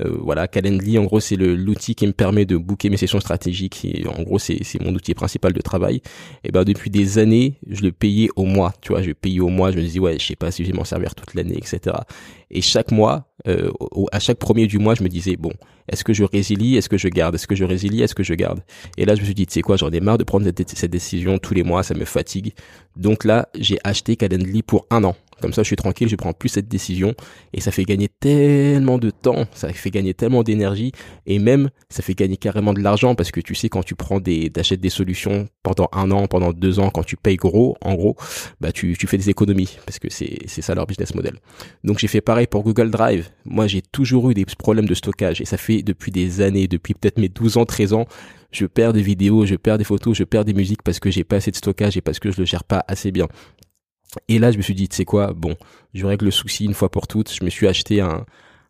euh, 0.00 0.16
voilà, 0.20 0.48
Calendly, 0.48 0.98
en 0.98 1.04
gros, 1.04 1.20
c'est 1.20 1.36
l'outil 1.36 1.94
qui 1.94 2.06
me 2.06 2.12
permet 2.12 2.44
de 2.44 2.56
booker 2.56 2.90
mes 2.90 2.96
sessions 2.96 3.20
stratégiques. 3.20 3.84
Et 3.84 4.06
en 4.08 4.22
gros, 4.22 4.38
c'est 4.38 4.80
mon 4.80 4.92
outil 4.94 5.14
principal 5.14 5.52
de 5.52 5.60
travail. 5.60 6.02
Et 6.42 6.50
ben 6.50 6.64
depuis 6.64 6.90
des 6.90 7.18
années, 7.18 7.58
je 7.68 7.82
le 7.82 7.92
payais 7.92 8.28
au 8.36 8.44
mois. 8.44 8.72
Tu 8.80 8.88
vois, 8.88 9.02
je 9.02 9.12
payais 9.12 9.40
au 9.40 9.48
mois. 9.48 9.70
Je 9.70 9.76
me 9.76 9.82
disais 9.82 10.00
ouais, 10.00 10.18
je 10.18 10.26
sais 10.26 10.36
pas 10.36 10.50
si 10.50 10.64
je 10.64 10.70
vais 10.70 10.76
m'en 10.76 10.84
servir 10.84 11.14
toute 11.14 11.34
l'année, 11.34 11.56
etc. 11.56 11.96
Et 12.50 12.60
chaque 12.60 12.90
mois, 12.90 13.28
euh, 13.46 13.70
à 14.10 14.20
chaque 14.20 14.38
premier 14.38 14.66
du 14.66 14.78
mois, 14.78 14.94
je 14.94 15.02
me 15.02 15.08
disais 15.08 15.36
bon, 15.36 15.52
est-ce 15.88 16.02
que 16.02 16.12
je 16.12 16.24
résilie, 16.24 16.76
est-ce 16.76 16.88
que 16.88 16.98
je 16.98 17.08
garde, 17.08 17.34
est-ce 17.34 17.46
que 17.46 17.54
je 17.54 17.64
résilie, 17.64 18.02
est-ce 18.02 18.14
que 18.14 18.22
je 18.22 18.34
garde? 18.34 18.60
Et 18.96 19.04
là, 19.04 19.14
je 19.14 19.20
me 19.20 19.24
suis 19.24 19.34
dit, 19.34 19.46
tu 19.46 19.54
sais 19.54 19.62
quoi, 19.62 19.76
j'en 19.76 19.90
ai 19.90 20.00
marre 20.00 20.18
de 20.18 20.24
prendre 20.24 20.44
cette, 20.44 20.68
cette 20.68 20.90
décision 20.90 21.38
tous 21.38 21.54
les 21.54 21.62
mois, 21.62 21.82
ça 21.82 21.94
me 21.94 22.04
fatigue. 22.04 22.52
Donc 22.96 23.24
là, 23.24 23.48
j'ai 23.54 23.78
acheté 23.84 24.16
Calendly 24.16 24.62
pour 24.62 24.86
un 24.90 25.04
an. 25.04 25.16
Comme 25.40 25.52
ça, 25.52 25.62
je 25.62 25.66
suis 25.66 25.76
tranquille, 25.76 26.08
je 26.08 26.16
prends 26.16 26.32
plus 26.32 26.48
cette 26.48 26.68
décision 26.68 27.14
et 27.52 27.60
ça 27.60 27.70
fait 27.70 27.84
gagner 27.84 28.08
tellement 28.08 28.98
de 28.98 29.10
temps, 29.10 29.44
ça 29.52 29.72
fait 29.72 29.90
gagner 29.90 30.14
tellement 30.14 30.42
d'énergie 30.42 30.92
et 31.26 31.38
même 31.38 31.70
ça 31.88 32.02
fait 32.02 32.14
gagner 32.14 32.36
carrément 32.36 32.72
de 32.72 32.80
l'argent 32.80 33.14
parce 33.14 33.30
que 33.30 33.40
tu 33.40 33.54
sais 33.54 33.68
quand 33.68 33.82
tu 33.82 33.94
prends 33.94 34.20
des, 34.20 34.50
t'achètes 34.50 34.80
des 34.80 34.90
solutions 34.90 35.46
pendant 35.62 35.88
un 35.92 36.10
an, 36.10 36.26
pendant 36.26 36.52
deux 36.52 36.78
ans, 36.78 36.90
quand 36.90 37.04
tu 37.04 37.16
payes 37.16 37.36
gros, 37.36 37.76
en 37.80 37.94
gros, 37.94 38.16
bah 38.60 38.72
tu, 38.72 38.96
tu 38.98 39.06
fais 39.06 39.18
des 39.18 39.30
économies 39.30 39.78
parce 39.86 39.98
que 39.98 40.08
c'est 40.10 40.38
c'est 40.46 40.62
ça 40.62 40.74
leur 40.74 40.86
business 40.86 41.14
model. 41.14 41.38
Donc 41.82 41.98
j'ai 41.98 42.08
fait 42.08 42.20
pareil 42.20 42.46
pour 42.46 42.62
Google 42.62 42.90
Drive. 42.90 43.30
Moi, 43.44 43.66
j'ai 43.66 43.82
toujours 43.82 44.30
eu 44.30 44.34
des 44.34 44.44
problèmes 44.44 44.86
de 44.86 44.94
stockage 44.94 45.40
et 45.40 45.44
ça 45.44 45.56
fait 45.56 45.82
depuis 45.82 46.10
des 46.10 46.40
années, 46.40 46.66
depuis 46.66 46.94
peut-être 46.94 47.18
mes 47.18 47.28
12 47.28 47.56
ans, 47.56 47.64
13 47.64 47.92
ans, 47.92 48.06
je 48.50 48.66
perds 48.66 48.92
des 48.92 49.02
vidéos, 49.02 49.46
je 49.46 49.56
perds 49.56 49.78
des 49.78 49.84
photos, 49.84 50.16
je 50.16 50.24
perds 50.24 50.44
des 50.44 50.54
musiques 50.54 50.82
parce 50.82 51.00
que 51.00 51.10
j'ai 51.10 51.24
pas 51.24 51.36
assez 51.36 51.50
de 51.50 51.56
stockage 51.56 51.96
et 51.96 52.00
parce 52.00 52.18
que 52.18 52.30
je 52.30 52.38
le 52.38 52.46
gère 52.46 52.64
pas 52.64 52.84
assez 52.88 53.10
bien. 53.10 53.28
Et 54.28 54.38
là, 54.38 54.50
je 54.52 54.56
me 54.56 54.62
suis 54.62 54.74
dit, 54.74 54.88
tu 54.88 54.96
sais 54.96 55.04
quoi, 55.04 55.32
bon, 55.32 55.56
je 55.92 56.06
règle 56.06 56.26
le 56.26 56.30
souci 56.30 56.64
une 56.64 56.74
fois 56.74 56.90
pour 56.90 57.06
toutes. 57.06 57.32
Je 57.32 57.44
me 57.44 57.50
suis 57.50 57.66
acheté 57.66 58.00
un, 58.00 58.24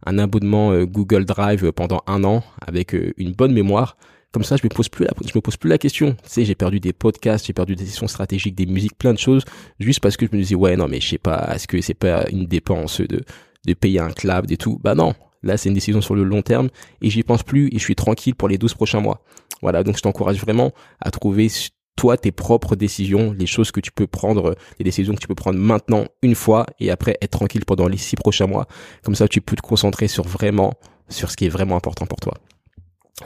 un 0.07 0.19
abonnement 0.19 0.73
euh, 0.73 0.87
Google 0.87 1.25
Drive 1.25 1.71
pendant 1.73 2.03
un 2.07 2.25
an 2.25 2.43
avec 2.61 2.95
euh, 2.95 3.13
une 3.17 3.33
bonne 3.33 3.53
mémoire. 3.53 3.97
Comme 4.33 4.43
ça, 4.43 4.57
je 4.57 4.63
me 4.65 4.69
pose 4.69 4.89
plus 4.89 5.05
la, 5.05 5.13
je 5.25 5.33
me 5.35 5.41
pose 5.41 5.57
plus 5.57 5.71
la 5.71 5.79
question. 5.79 6.13
Tu 6.13 6.19
sais, 6.25 6.45
j'ai 6.45 6.57
perdu 6.57 6.81
des 6.81 6.93
podcasts, 6.93 7.47
j'ai 7.47 7.53
perdu 7.53 7.77
des 7.77 7.85
sessions 7.85 8.09
stratégiques, 8.09 8.57
des 8.57 8.67
musiques, 8.67 8.99
plein 8.99 9.13
de 9.13 9.19
choses, 9.19 9.45
juste 9.79 10.01
parce 10.01 10.17
que 10.17 10.27
je 10.27 10.33
me 10.33 10.41
disais, 10.41 10.57
ouais, 10.57 10.77
non, 10.77 10.89
mais 10.89 11.01
je 11.01 11.09
sais 11.09 11.19
pas, 11.19 11.49
est-ce 11.55 11.69
que 11.69 11.81
c'est 11.81 11.95
pas 11.95 12.25
une 12.31 12.47
dépense 12.47 13.01
de, 13.01 13.23
de 13.65 13.75
payer 13.75 14.01
un 14.01 14.11
cloud 14.11 14.51
et 14.51 14.57
tout? 14.57 14.81
Bah 14.83 14.95
non. 14.97 15.15
Là, 15.45 15.59
c'est 15.59 15.69
une 15.69 15.75
décision 15.75 16.01
sur 16.01 16.15
le 16.15 16.25
long 16.25 16.43
terme 16.43 16.71
et 17.03 17.11
j'y 17.11 17.23
pense 17.23 17.43
plus 17.43 17.69
et 17.69 17.79
je 17.79 17.85
suis 17.85 17.95
tranquille 17.95 18.35
pour 18.35 18.49
les 18.49 18.57
12 18.57 18.75
prochains 18.75 19.01
mois. 19.01 19.23
Voilà. 19.61 19.85
Donc, 19.85 19.97
je 19.99 20.03
t'encourage 20.03 20.41
vraiment 20.41 20.73
à 21.01 21.11
trouver 21.11 21.49
toi 21.97 22.17
tes 22.17 22.33
propres 22.33 22.77
décisions, 22.77 23.33
les 23.33 23.47
choses 23.47 23.71
que 23.71 23.81
tu 23.81 23.93
peux 23.93 24.07
prendre, 24.07 24.57
les 24.79 24.85
décisions 24.85 25.15
que 25.15 25.21
tu 25.21 25.29
peux 25.29 25.35
prendre 25.35 25.59
maintenant 25.59 26.07
une 26.23 26.35
fois 26.35 26.67
et 26.81 26.91
après 26.91 27.17
être 27.21 27.31
tranquille 27.31 27.65
pendant 27.65 27.89
les 27.89 27.97
six 27.97 28.17
prochains 28.17 28.47
mois. 28.47 28.67
Comme 29.03 29.15
ça, 29.15 29.29
tu 29.29 29.41
peux 29.41 29.57
te 29.57 29.63
concentrer 29.63 30.09
sur 30.09 30.25
vraiment, 30.25 30.75
sur 31.09 31.31
ce 31.31 31.37
qui 31.37 31.47
est 31.47 31.51
vraiment 31.51 31.77
important 31.77 32.07
pour 32.07 32.21
toi. 32.21 32.35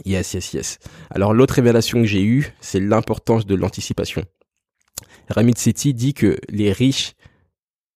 Yes, 0.05 0.35
yes, 0.35 0.53
yes. 0.53 0.79
Alors 1.11 1.33
l'autre 1.33 1.55
révélation 1.55 2.01
que 2.01 2.07
j'ai 2.07 2.23
eue, 2.23 2.53
c'est 2.61 2.81
l'importance 2.81 3.47
de 3.47 3.55
l'anticipation. 3.55 4.23
Ramit 5.31 5.55
Sethi 5.57 5.95
dit 5.95 6.15
que 6.15 6.39
les 6.49 6.73
riches 6.73 7.15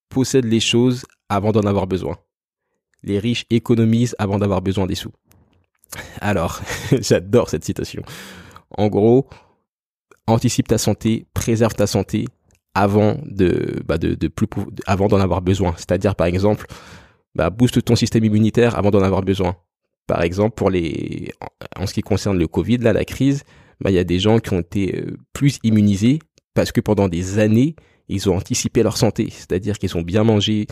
possèdent 0.09 0.47
les 0.47 0.61
choses 0.61 1.05
avant 1.29 1.52
d'en 1.52 1.62
avoir 1.62 1.87
besoin. 1.87 2.17
Les 3.02 3.19
riches 3.19 3.45
économisent 3.50 4.14
avant 4.19 4.38
d'avoir 4.38 4.62
besoin 4.62 4.87
des 4.87 4.95
sous. 4.95 5.12
Alors, 6.21 6.61
j'adore 6.93 7.50
cette 7.50 7.64
citation. 7.64 8.02
En 8.71 8.88
gros, 8.88 9.29
anticipe 10.26 10.69
ta 10.69 10.79
santé, 10.79 11.26
préserve 11.35 11.75
ta 11.75 11.87
santé 11.87 12.26
avant 12.75 13.17
de, 13.26 13.83
bah 13.87 13.99
de, 13.99 14.14
de 14.14 14.29
plus, 14.29 14.47
avant 14.87 15.09
d'en 15.09 15.21
avoir 15.21 15.43
besoin. 15.43 15.75
C'est-à-dire, 15.76 16.14
par 16.14 16.26
exemple, 16.26 16.67
bah, 17.35 17.50
booste 17.50 17.85
ton 17.85 17.97
système 17.97 18.25
immunitaire 18.25 18.79
avant 18.79 18.91
d'en 18.91 19.02
avoir 19.02 19.23
besoin. 19.23 19.57
Par 20.07 20.23
exemple, 20.23 20.55
pour 20.55 20.71
les, 20.71 21.33
en 21.76 21.87
ce 21.87 21.95
qui 21.95 22.02
concerne 22.02 22.38
le 22.38 22.49
Covid, 22.49 22.79
là, 22.79 22.93
la 22.93 23.05
crise, 23.05 23.45
bah, 23.81 23.91
il 23.91 23.95
y 23.95 23.99
a 23.99 24.05
des 24.05 24.19
gens 24.19 24.38
qui 24.38 24.52
ont 24.52 24.61
été 24.61 24.97
euh, 24.97 25.17
plus 25.33 25.59
immunisés 25.62 26.19
parce 26.55 26.73
que 26.73 26.81
pendant 26.81 27.09
des 27.09 27.38
années, 27.38 27.76
ils 28.09 28.29
ont 28.29 28.37
anticipé 28.37 28.83
leur 28.83 28.97
santé. 28.97 29.29
C'est-à-dire 29.31 29.79
qu'ils 29.79 29.97
ont 29.97 30.02
bien 30.02 30.25
mangé, 30.25 30.67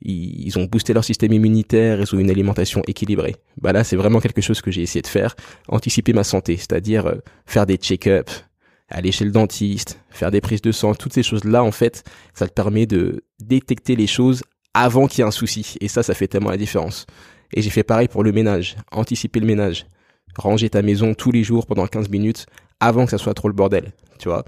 ils 0.00 0.58
ont 0.58 0.64
boosté 0.64 0.92
leur 0.92 1.04
système 1.04 1.32
immunitaire, 1.32 2.00
ils 2.00 2.14
ont 2.14 2.18
une 2.18 2.30
alimentation 2.30 2.82
équilibrée. 2.86 3.36
Bah 3.60 3.72
là, 3.72 3.84
c'est 3.84 3.96
vraiment 3.96 4.20
quelque 4.20 4.40
chose 4.40 4.60
que 4.60 4.70
j'ai 4.70 4.82
essayé 4.82 5.02
de 5.02 5.06
faire, 5.06 5.36
anticiper 5.68 6.12
ma 6.12 6.24
santé, 6.24 6.56
c'est-à-dire 6.56 7.06
euh, 7.06 7.16
faire 7.46 7.66
des 7.66 7.76
check-ups, 7.76 8.44
aller 8.94 9.10
chez 9.10 9.24
le 9.24 9.32
dentiste, 9.32 10.00
faire 10.08 10.30
des 10.30 10.40
prises 10.40 10.62
de 10.62 10.70
sang, 10.70 10.94
toutes 10.94 11.12
ces 11.12 11.24
choses-là, 11.24 11.64
en 11.64 11.72
fait, 11.72 12.04
ça 12.32 12.46
te 12.46 12.52
permet 12.52 12.86
de 12.86 13.24
détecter 13.40 13.96
les 13.96 14.06
choses 14.06 14.44
avant 14.72 15.08
qu'il 15.08 15.18
y 15.18 15.22
ait 15.22 15.28
un 15.28 15.32
souci. 15.32 15.74
Et 15.80 15.88
ça, 15.88 16.04
ça 16.04 16.14
fait 16.14 16.28
tellement 16.28 16.50
la 16.50 16.56
différence. 16.56 17.06
Et 17.52 17.60
j'ai 17.60 17.70
fait 17.70 17.82
pareil 17.82 18.06
pour 18.06 18.22
le 18.22 18.30
ménage, 18.30 18.76
anticiper 18.92 19.40
le 19.40 19.46
ménage, 19.46 19.86
ranger 20.36 20.70
ta 20.70 20.80
maison 20.80 21.14
tous 21.14 21.32
les 21.32 21.42
jours 21.42 21.66
pendant 21.66 21.86
15 21.88 22.08
minutes 22.08 22.46
avant 22.78 23.04
que 23.04 23.10
ça 23.10 23.18
soit 23.18 23.34
trop 23.34 23.48
le 23.48 23.54
bordel, 23.54 23.92
tu 24.18 24.28
vois. 24.28 24.44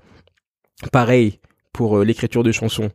Pareil 0.92 1.40
pour 1.72 1.98
euh, 1.98 2.04
l'écriture 2.04 2.42
de 2.42 2.52
chansons 2.52 2.90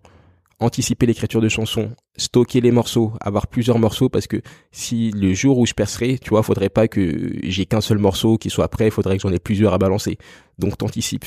anticiper 0.62 1.06
l'écriture 1.06 1.42
de 1.42 1.50
chansons, 1.50 1.92
stocker 2.18 2.62
les 2.62 2.72
morceaux, 2.72 3.14
avoir 3.20 3.48
plusieurs 3.48 3.80
morceaux 3.80 4.10
parce 4.10 4.28
que 4.28 4.42
si 4.72 5.12
le 5.12 5.34
jour 5.34 5.58
où 5.58 5.66
je 5.66 5.74
percerai, 5.74 6.20
tu 6.20 6.30
vois, 6.30 6.44
faudrait 6.44 6.70
pas 6.70 6.88
que 6.88 7.34
j'ai 7.44 7.66
qu'un 7.66 7.82
seul 7.82 7.98
morceau 7.98 8.38
qui 8.38 8.50
soit 8.50 8.68
prêt, 8.70 8.86
il 8.86 8.92
faudrait 8.92 9.18
que 9.18 9.24
j'en 9.24 9.34
ai 9.34 9.40
plusieurs 9.40 9.74
à 9.74 9.78
balancer. 9.78 10.18
Donc 10.60 10.78
t'anticipes. 10.78 11.26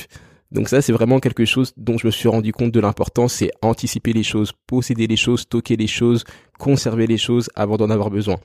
Donc 0.51 0.69
ça, 0.69 0.81
c'est 0.81 0.93
vraiment 0.93 1.19
quelque 1.19 1.43
chose 1.43 1.73
dont 1.75 1.97
je 1.97 2.07
me 2.07 2.11
suis 2.11 2.29
rendu 2.29 2.53
compte 2.53 2.71
de 2.71 2.79
l'importance, 2.79 3.33
c'est 3.33 3.51
anticiper 3.61 4.13
les 4.13 4.23
choses, 4.23 4.53
posséder 4.67 5.07
les 5.07 5.17
choses, 5.17 5.41
stocker 5.41 5.75
les 5.75 5.87
choses, 5.87 6.23
conserver 6.57 7.07
les 7.07 7.17
choses 7.17 7.49
avant 7.55 7.77
d'en 7.77 7.89
avoir 7.89 8.09
besoin. 8.09 8.37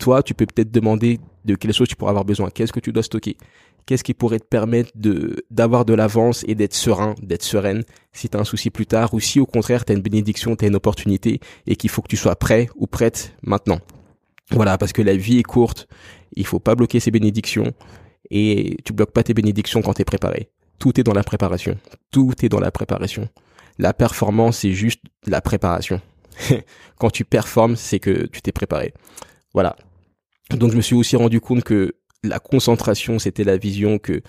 Toi, 0.00 0.22
tu 0.22 0.34
peux 0.34 0.46
peut-être 0.46 0.72
demander 0.72 1.20
de 1.44 1.54
quelles 1.54 1.74
choses 1.74 1.88
tu 1.88 1.94
pourras 1.94 2.10
avoir 2.10 2.24
besoin, 2.24 2.50
qu'est-ce 2.50 2.72
que 2.72 2.80
tu 2.80 2.90
dois 2.90 3.02
stocker? 3.02 3.36
Qu'est-ce 3.86 4.02
qui 4.02 4.14
pourrait 4.14 4.40
te 4.40 4.46
permettre 4.46 4.90
de 4.94 5.44
d'avoir 5.50 5.84
de 5.84 5.94
l'avance 5.94 6.44
et 6.48 6.54
d'être 6.54 6.74
serein, 6.74 7.14
d'être 7.22 7.42
sereine 7.42 7.82
si 8.12 8.28
tu 8.28 8.36
as 8.36 8.40
un 8.40 8.44
souci 8.44 8.70
plus 8.70 8.86
tard 8.86 9.14
ou 9.14 9.20
si 9.20 9.40
au 9.40 9.46
contraire 9.46 9.84
tu 9.84 9.92
as 9.92 9.94
une 9.94 10.02
bénédiction, 10.02 10.56
tu 10.56 10.64
as 10.64 10.68
une 10.68 10.74
opportunité 10.74 11.40
et 11.66 11.76
qu'il 11.76 11.90
faut 11.90 12.02
que 12.02 12.08
tu 12.08 12.16
sois 12.16 12.34
prêt 12.34 12.68
ou 12.76 12.86
prête 12.86 13.34
maintenant? 13.42 13.78
Voilà, 14.50 14.78
parce 14.78 14.92
que 14.92 15.02
la 15.02 15.16
vie 15.16 15.38
est 15.38 15.44
courte, 15.44 15.86
il 16.34 16.46
faut 16.46 16.60
pas 16.60 16.74
bloquer 16.74 16.98
ses 16.98 17.10
bénédictions 17.10 17.72
et 18.30 18.78
tu 18.84 18.92
bloques 18.92 19.12
pas 19.12 19.22
tes 19.22 19.34
bénédictions 19.34 19.82
quand 19.82 19.94
tu 19.94 20.02
es 20.02 20.04
préparé. 20.04 20.48
Tout 20.78 20.98
est 20.98 21.04
dans 21.04 21.12
la 21.12 21.22
préparation. 21.22 21.76
Tout 22.10 22.32
est 22.42 22.48
dans 22.48 22.60
la 22.60 22.70
préparation. 22.70 23.28
La 23.78 23.92
performance, 23.92 24.58
c'est 24.58 24.72
juste 24.72 25.02
la 25.26 25.40
préparation. 25.40 26.00
quand 26.98 27.10
tu 27.10 27.24
performes, 27.24 27.76
c'est 27.76 27.98
que 27.98 28.26
tu 28.26 28.40
t'es 28.40 28.52
préparé. 28.52 28.94
Voilà. 29.52 29.76
Donc 30.56 30.72
je 30.72 30.76
me 30.76 30.82
suis 30.82 30.94
aussi 30.94 31.16
rendu 31.16 31.40
compte 31.40 31.64
que 31.64 31.94
la 32.22 32.38
concentration, 32.38 33.18
c'était 33.18 33.44
la 33.44 33.56
vision 33.56 33.98
que 33.98 34.22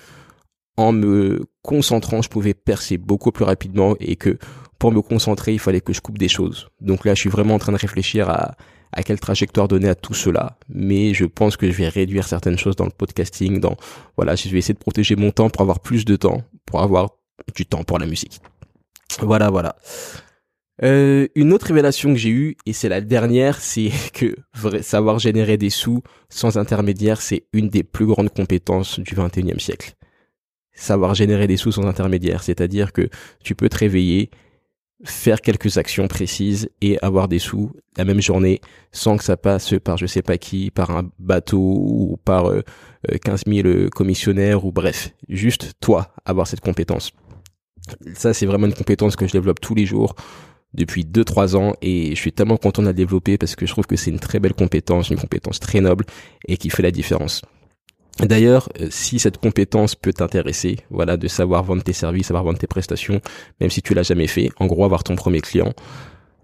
en 0.78 0.94
me 0.94 1.44
concentrant, 1.62 2.22
je 2.22 2.30
pouvais 2.30 2.54
percer 2.54 2.98
beaucoup 2.98 3.32
plus 3.32 3.44
rapidement 3.44 3.96
et 4.00 4.16
que 4.16 4.38
pour 4.80 4.92
me 4.92 5.02
concentrer, 5.02 5.54
il 5.54 5.60
fallait 5.60 5.82
que 5.82 5.94
je 5.94 6.02
coupe 6.02 6.18
des 6.18 6.30
choses. 6.30 6.70
Donc 6.80 7.06
là, 7.06 7.14
je 7.14 7.20
suis 7.20 7.30
vraiment 7.30 7.56
en 7.56 7.60
train 7.60 7.74
de 7.74 7.78
réfléchir 7.78 8.30
à, 8.30 8.56
à 8.94 9.04
quelle 9.04 9.20
trajectoire 9.20 9.68
donner 9.68 9.90
à 9.90 9.96
tout 9.96 10.14
cela. 10.14 10.58
Mais 10.70 11.14
je 11.14 11.26
pense 11.26 11.58
que 11.58 11.70
je 11.70 11.78
vais 11.78 11.88
réduire 11.88 12.28
certaines 12.28 12.58
choses 12.58 12.76
dans 12.76 12.86
le 12.86 12.92
podcasting, 12.92 13.60
dans, 13.60 13.76
voilà, 14.16 14.36
je 14.36 14.50
vais 14.50 14.58
essayer 14.58 14.74
de 14.74 14.80
protéger 14.80 15.16
mon 15.16 15.32
temps 15.32 15.50
pour 15.50 15.62
avoir 15.62 15.80
plus 15.82 16.06
de 16.06 16.16
temps, 16.16 16.44
pour 16.66 16.82
avoir 16.82 17.10
du 17.56 17.66
temps 17.66 17.84
pour 17.84 18.00
la 18.00 18.06
musique. 18.06 18.40
Voilà, 19.20 19.50
voilà. 19.50 19.76
Euh, 20.84 21.28
une 21.36 21.54
autre 21.54 21.68
révélation 21.68 22.12
que 22.12 22.20
j'ai 22.20 22.30
eue, 22.30 22.58
et 22.66 22.74
c'est 22.74 22.90
la 22.90 23.02
dernière, 23.02 23.60
c'est 23.62 23.92
que 24.14 24.36
savoir 24.82 25.20
générer 25.20 25.58
des 25.58 25.70
sous 25.70 26.02
sans 26.30 26.58
intermédiaire, 26.58 27.22
c'est 27.22 27.44
une 27.54 27.70
des 27.70 27.84
plus 27.84 28.06
grandes 28.06 28.34
compétences 28.34 29.00
du 29.00 29.16
21e 29.16 29.60
siècle. 29.60 29.94
Savoir 30.74 31.14
générer 31.14 31.48
des 31.48 31.58
sous 31.58 31.72
sans 31.72 31.86
intermédiaire, 31.86 32.44
c'est-à-dire 32.44 32.94
que 32.94 33.10
tu 33.44 33.56
peux 33.56 33.70
te 33.70 33.78
réveiller, 33.78 34.32
faire 35.04 35.42
quelques 35.42 35.78
actions 35.78 36.08
précises 36.08 36.70
et 36.82 36.98
avoir 37.02 37.28
des 37.28 37.40
sous 37.40 37.72
la 37.98 38.06
même 38.06 38.22
journée 38.22 38.62
sans 38.92 39.18
que 39.18 39.24
ça 39.24 39.36
passe 39.36 39.74
par 39.84 39.98
je 39.98 40.06
sais 40.06 40.22
pas 40.22 40.38
qui, 40.38 40.72
par 40.72 40.92
un 40.92 41.10
bateau 41.20 41.60
ou 41.60 42.18
par 42.24 42.50
euh, 42.50 42.62
15 43.24 43.44
euh, 43.48 43.64
000 43.64 43.90
commissionnaires 43.90 44.64
ou 44.64 44.72
bref, 44.72 45.14
juste 45.28 45.74
toi 45.80 46.14
avoir 46.26 46.48
cette 46.48 46.62
compétence. 46.62 47.12
Ça, 48.14 48.34
c'est 48.34 48.46
vraiment 48.46 48.68
une 48.68 48.76
compétence 48.76 49.16
que 49.16 49.28
je 49.28 49.32
développe 49.32 49.60
tous 49.60 49.74
les 49.74 49.86
jours 49.88 50.16
depuis 50.74 51.04
2-3 51.04 51.56
ans 51.56 51.74
et 51.82 52.16
je 52.16 52.20
suis 52.20 52.32
tellement 52.32 52.58
content 52.58 52.82
de 52.82 52.88
la 52.88 52.94
développer 52.94 53.38
parce 53.38 53.56
que 53.56 53.66
je 53.66 53.72
trouve 53.72 53.86
que 53.86 53.96
c'est 53.96 54.12
une 54.12 54.20
très 54.20 54.40
belle 54.40 54.54
compétence, 54.54 55.10
une 55.10 55.20
compétence 55.20 55.60
très 55.60 55.82
noble 55.82 56.06
et 56.48 56.58
qui 56.58 56.70
fait 56.70 56.84
la 56.84 56.92
différence. 56.92 57.42
D'ailleurs, 58.20 58.70
euh, 58.80 58.88
si 58.92 59.20
cette 59.20 59.38
compétence 59.38 59.96
peut 59.96 60.14
t'intéresser, 60.14 60.78
voilà, 60.90 61.18
de 61.18 61.28
savoir 61.28 61.64
vendre 61.64 61.84
tes 61.84 61.94
services, 61.94 62.28
savoir 62.28 62.44
vendre 62.44 62.60
tes 62.60 62.68
prestations, 62.68 63.22
même 63.60 63.70
si 63.70 63.82
tu 63.82 63.94
l'as 63.94 64.04
jamais 64.04 64.28
fait, 64.28 64.52
en 64.58 64.68
gros 64.68 64.86
avoir 64.86 65.04
ton 65.04 65.16
premier 65.16 65.42
client, 65.42 65.74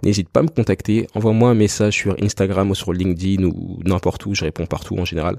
n'hésite 0.03 0.29
pas 0.29 0.39
à 0.39 0.43
me 0.43 0.49
contacter, 0.49 1.07
envoie-moi 1.13 1.49
un 1.49 1.55
message 1.55 1.93
sur 1.93 2.15
Instagram 2.21 2.71
ou 2.71 2.75
sur 2.75 2.93
LinkedIn 2.93 3.43
ou 3.43 3.79
n'importe 3.83 4.25
où, 4.25 4.33
je 4.33 4.45
réponds 4.45 4.65
partout 4.65 4.97
en 4.97 5.05
général, 5.05 5.37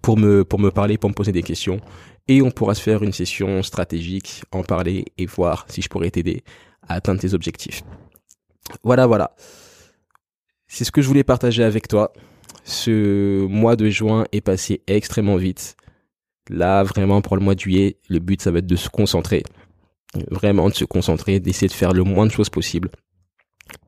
pour 0.00 0.16
me, 0.16 0.44
pour 0.44 0.58
me 0.60 0.70
parler, 0.70 0.98
pour 0.98 1.10
me 1.10 1.14
poser 1.14 1.32
des 1.32 1.42
questions, 1.42 1.80
et 2.28 2.40
on 2.40 2.50
pourra 2.50 2.74
se 2.74 2.82
faire 2.82 3.02
une 3.02 3.12
session 3.12 3.62
stratégique, 3.62 4.42
en 4.52 4.62
parler 4.62 5.06
et 5.18 5.26
voir 5.26 5.66
si 5.68 5.82
je 5.82 5.88
pourrais 5.88 6.10
t'aider 6.10 6.44
à 6.88 6.94
atteindre 6.94 7.20
tes 7.20 7.34
objectifs. 7.34 7.82
Voilà, 8.82 9.06
voilà. 9.06 9.34
C'est 10.66 10.84
ce 10.84 10.90
que 10.90 11.02
je 11.02 11.08
voulais 11.08 11.24
partager 11.24 11.62
avec 11.62 11.88
toi. 11.88 12.12
Ce 12.64 13.44
mois 13.46 13.76
de 13.76 13.88
juin 13.90 14.24
est 14.32 14.40
passé 14.40 14.82
extrêmement 14.86 15.36
vite. 15.36 15.76
Là, 16.48 16.82
vraiment, 16.82 17.20
pour 17.20 17.36
le 17.36 17.42
mois 17.42 17.54
de 17.54 17.60
juillet, 17.60 17.98
le 18.08 18.18
but, 18.18 18.40
ça 18.40 18.50
va 18.50 18.58
être 18.58 18.66
de 18.66 18.76
se 18.76 18.88
concentrer. 18.88 19.42
Vraiment 20.30 20.68
de 20.68 20.74
se 20.74 20.84
concentrer, 20.84 21.40
d'essayer 21.40 21.68
de 21.68 21.72
faire 21.72 21.92
le 21.92 22.04
moins 22.04 22.26
de 22.26 22.32
choses 22.32 22.50
possible. 22.50 22.90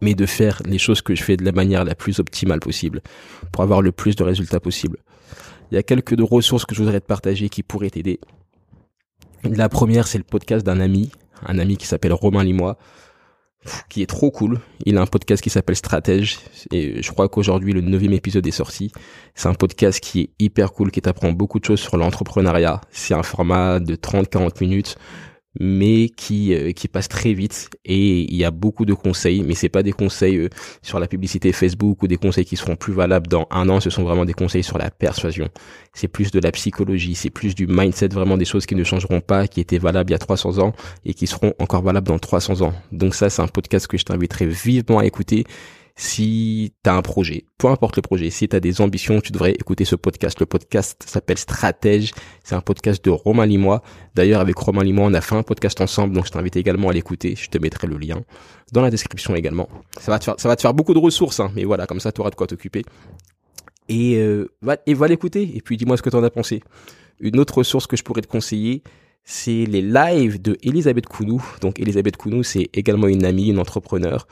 Mais 0.00 0.14
de 0.14 0.26
faire 0.26 0.62
les 0.64 0.78
choses 0.78 1.02
que 1.02 1.14
je 1.14 1.22
fais 1.22 1.36
de 1.36 1.44
la 1.44 1.52
manière 1.52 1.84
la 1.84 1.94
plus 1.94 2.20
optimale 2.20 2.60
possible. 2.60 3.02
Pour 3.52 3.62
avoir 3.62 3.82
le 3.82 3.92
plus 3.92 4.16
de 4.16 4.22
résultats 4.22 4.60
possible. 4.60 4.98
Il 5.70 5.74
y 5.74 5.78
a 5.78 5.82
quelques 5.82 6.18
ressources 6.20 6.64
que 6.64 6.74
je 6.74 6.82
voudrais 6.82 7.00
te 7.00 7.06
partager 7.06 7.48
qui 7.48 7.62
pourraient 7.62 7.90
t'aider. 7.90 8.20
La 9.42 9.68
première, 9.68 10.06
c'est 10.06 10.18
le 10.18 10.24
podcast 10.24 10.64
d'un 10.64 10.80
ami 10.80 11.10
un 11.46 11.58
ami 11.58 11.76
qui 11.76 11.86
s'appelle 11.86 12.12
Romain 12.12 12.44
Limois. 12.44 12.78
qui 13.88 14.02
est 14.02 14.06
trop 14.06 14.30
cool. 14.30 14.60
Il 14.84 14.98
a 14.98 15.00
un 15.00 15.06
podcast 15.06 15.42
qui 15.42 15.48
s'appelle 15.48 15.76
Stratège 15.76 16.38
et 16.70 17.02
je 17.02 17.12
crois 17.12 17.30
qu'aujourd'hui 17.30 17.72
le 17.72 17.80
neuvième 17.80 18.12
épisode 18.12 18.46
est 18.46 18.50
sorti. 18.50 18.92
C'est 19.34 19.48
un 19.48 19.54
podcast 19.54 20.00
qui 20.00 20.20
est 20.20 20.30
hyper 20.38 20.72
cool, 20.72 20.90
qui 20.90 21.00
t'apprend 21.00 21.32
beaucoup 21.32 21.60
de 21.60 21.64
choses 21.64 21.80
sur 21.80 21.96
l'entrepreneuriat. 21.96 22.82
C'est 22.90 23.14
un 23.14 23.22
format 23.22 23.80
de 23.80 23.94
30-40 23.96 24.60
minutes 24.60 24.96
mais 25.58 26.08
qui 26.08 26.54
euh, 26.54 26.72
qui 26.72 26.88
passe 26.88 27.08
très 27.08 27.32
vite. 27.32 27.70
Et 27.84 28.20
il 28.22 28.36
y 28.36 28.44
a 28.44 28.50
beaucoup 28.50 28.84
de 28.84 28.94
conseils 28.94 29.42
mais 29.42 29.54
c'est 29.54 29.68
pas 29.68 29.82
des 29.82 29.92
conseils 29.92 30.36
euh, 30.36 30.48
sur 30.82 30.98
la 30.98 31.06
publicité 31.06 31.52
Facebook 31.52 32.02
ou 32.02 32.06
des 32.06 32.16
conseils 32.16 32.44
qui 32.44 32.56
seront 32.56 32.76
plus 32.76 32.92
valables 32.92 33.28
dans 33.28 33.46
un 33.50 33.68
an. 33.68 33.80
Ce 33.80 33.90
sont 33.90 34.02
vraiment 34.02 34.24
des 34.24 34.34
conseils 34.34 34.62
sur 34.62 34.78
la 34.78 34.90
persuasion. 34.90 35.48
C'est 35.92 36.08
plus 36.08 36.30
de 36.30 36.40
la 36.40 36.52
psychologie 36.52 37.14
c'est 37.14 37.30
plus 37.30 37.54
du 37.54 37.66
mindset 37.66 38.08
vraiment 38.08 38.36
des 38.36 38.44
choses 38.44 38.66
qui 38.66 38.74
ne 38.74 38.84
changeront 38.84 39.20
pas 39.20 39.46
qui 39.46 39.60
étaient 39.60 39.78
valables 39.78 40.10
il 40.10 40.14
y 40.14 40.16
a 40.16 40.18
300 40.18 40.58
ans 40.58 40.72
et 41.04 41.14
qui 41.14 41.26
seront 41.26 41.54
encore 41.58 41.82
valables 41.82 42.08
dans 42.08 42.18
300 42.18 42.62
ans. 42.62 42.72
Donc 42.92 43.14
ça 43.14 43.30
c'est 43.30 43.42
un 43.42 43.48
podcast 43.48 43.86
que 43.86 43.96
je 43.96 44.04
t'inviterai 44.04 44.46
vivement 44.46 44.98
à 44.98 45.06
écouter 45.06 45.44
si 45.96 46.72
tu 46.82 46.90
as 46.90 46.94
un 46.94 47.02
projet, 47.02 47.44
peu 47.56 47.68
importe 47.68 47.94
le 47.96 48.02
projet, 48.02 48.30
si 48.30 48.48
tu 48.48 48.56
as 48.56 48.60
des 48.60 48.80
ambitions, 48.80 49.20
tu 49.20 49.30
devrais 49.30 49.52
écouter 49.52 49.84
ce 49.84 49.94
podcast. 49.94 50.40
Le 50.40 50.46
podcast 50.46 51.04
s'appelle 51.06 51.38
Stratège. 51.38 52.12
C'est 52.42 52.56
un 52.56 52.60
podcast 52.60 53.04
de 53.04 53.10
Romain 53.10 53.46
Limois. 53.46 53.80
D'ailleurs, 54.16 54.40
avec 54.40 54.56
Romain 54.56 54.82
Limois, 54.82 55.06
on 55.06 55.14
a 55.14 55.20
fait 55.20 55.36
un 55.36 55.44
podcast 55.44 55.80
ensemble, 55.80 56.14
donc 56.14 56.26
je 56.26 56.32
t'invite 56.32 56.56
également 56.56 56.88
à 56.88 56.92
l'écouter. 56.92 57.36
Je 57.36 57.48
te 57.48 57.58
mettrai 57.58 57.86
le 57.86 57.96
lien 57.96 58.22
dans 58.72 58.82
la 58.82 58.90
description 58.90 59.36
également. 59.36 59.68
Ça 60.00 60.10
va 60.10 60.18
te 60.18 60.24
faire, 60.24 60.34
ça 60.38 60.48
va 60.48 60.56
te 60.56 60.62
faire 60.62 60.74
beaucoup 60.74 60.94
de 60.94 60.98
ressources, 60.98 61.38
hein, 61.38 61.52
mais 61.54 61.62
voilà, 61.64 61.86
comme 61.86 62.00
ça, 62.00 62.10
tu 62.10 62.20
auras 62.20 62.30
de 62.30 62.34
quoi 62.34 62.48
t'occuper. 62.48 62.82
Et, 63.88 64.16
euh, 64.16 64.50
va, 64.62 64.78
et 64.86 64.94
va 64.94 65.06
l'écouter, 65.06 65.48
et 65.54 65.60
puis 65.60 65.76
dis-moi 65.76 65.96
ce 65.96 66.02
que 66.02 66.10
tu 66.10 66.16
en 66.16 66.24
as 66.24 66.30
pensé. 66.30 66.60
Une 67.20 67.38
autre 67.38 67.58
ressource 67.58 67.86
que 67.86 67.96
je 67.96 68.02
pourrais 68.02 68.22
te 68.22 68.26
conseiller, 68.26 68.82
c'est 69.22 69.64
les 69.64 69.80
lives 69.80 70.42
de 70.42 70.58
Elisabeth 70.62 71.06
Kounou. 71.06 71.40
Donc 71.60 71.78
Elisabeth 71.78 72.16
Kounou, 72.16 72.42
c'est 72.42 72.68
également 72.72 73.06
une 73.06 73.24
amie, 73.24 73.48
une 73.48 73.60
entrepreneur 73.60 74.26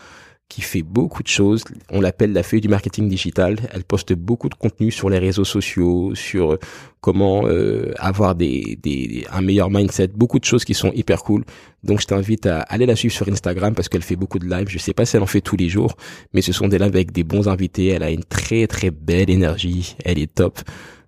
qui 0.48 0.60
fait 0.60 0.82
beaucoup 0.82 1.22
de 1.22 1.28
choses. 1.28 1.64
On 1.90 2.00
l'appelle 2.00 2.32
la 2.34 2.42
feuille 2.42 2.60
du 2.60 2.68
marketing 2.68 3.08
digital. 3.08 3.56
Elle 3.72 3.84
poste 3.84 4.12
beaucoup 4.12 4.50
de 4.50 4.54
contenu 4.54 4.90
sur 4.90 5.08
les 5.08 5.18
réseaux 5.18 5.46
sociaux, 5.46 6.14
sur 6.14 6.58
comment 7.00 7.46
euh, 7.46 7.92
avoir 7.96 8.34
des, 8.34 8.78
des, 8.82 9.26
un 9.32 9.40
meilleur 9.40 9.70
mindset, 9.70 10.08
beaucoup 10.08 10.38
de 10.38 10.44
choses 10.44 10.64
qui 10.64 10.74
sont 10.74 10.92
hyper 10.92 11.22
cool. 11.22 11.44
Donc 11.82 12.00
je 12.02 12.06
t'invite 12.06 12.44
à 12.46 12.60
aller 12.60 12.84
la 12.84 12.96
suivre 12.96 13.14
sur 13.14 13.26
Instagram 13.28 13.74
parce 13.74 13.88
qu'elle 13.88 14.02
fait 14.02 14.16
beaucoup 14.16 14.38
de 14.38 14.46
lives. 14.46 14.68
Je 14.68 14.78
sais 14.78 14.92
pas 14.92 15.06
si 15.06 15.16
elle 15.16 15.22
en 15.22 15.26
fait 15.26 15.40
tous 15.40 15.56
les 15.56 15.70
jours, 15.70 15.96
mais 16.34 16.42
ce 16.42 16.52
sont 16.52 16.68
des 16.68 16.78
lives 16.78 16.94
avec 16.94 17.12
des 17.12 17.24
bons 17.24 17.48
invités. 17.48 17.88
Elle 17.88 18.02
a 18.02 18.10
une 18.10 18.24
très 18.24 18.66
très 18.66 18.90
belle 18.90 19.30
énergie. 19.30 19.96
Elle 20.04 20.18
est 20.18 20.34
top. 20.34 20.60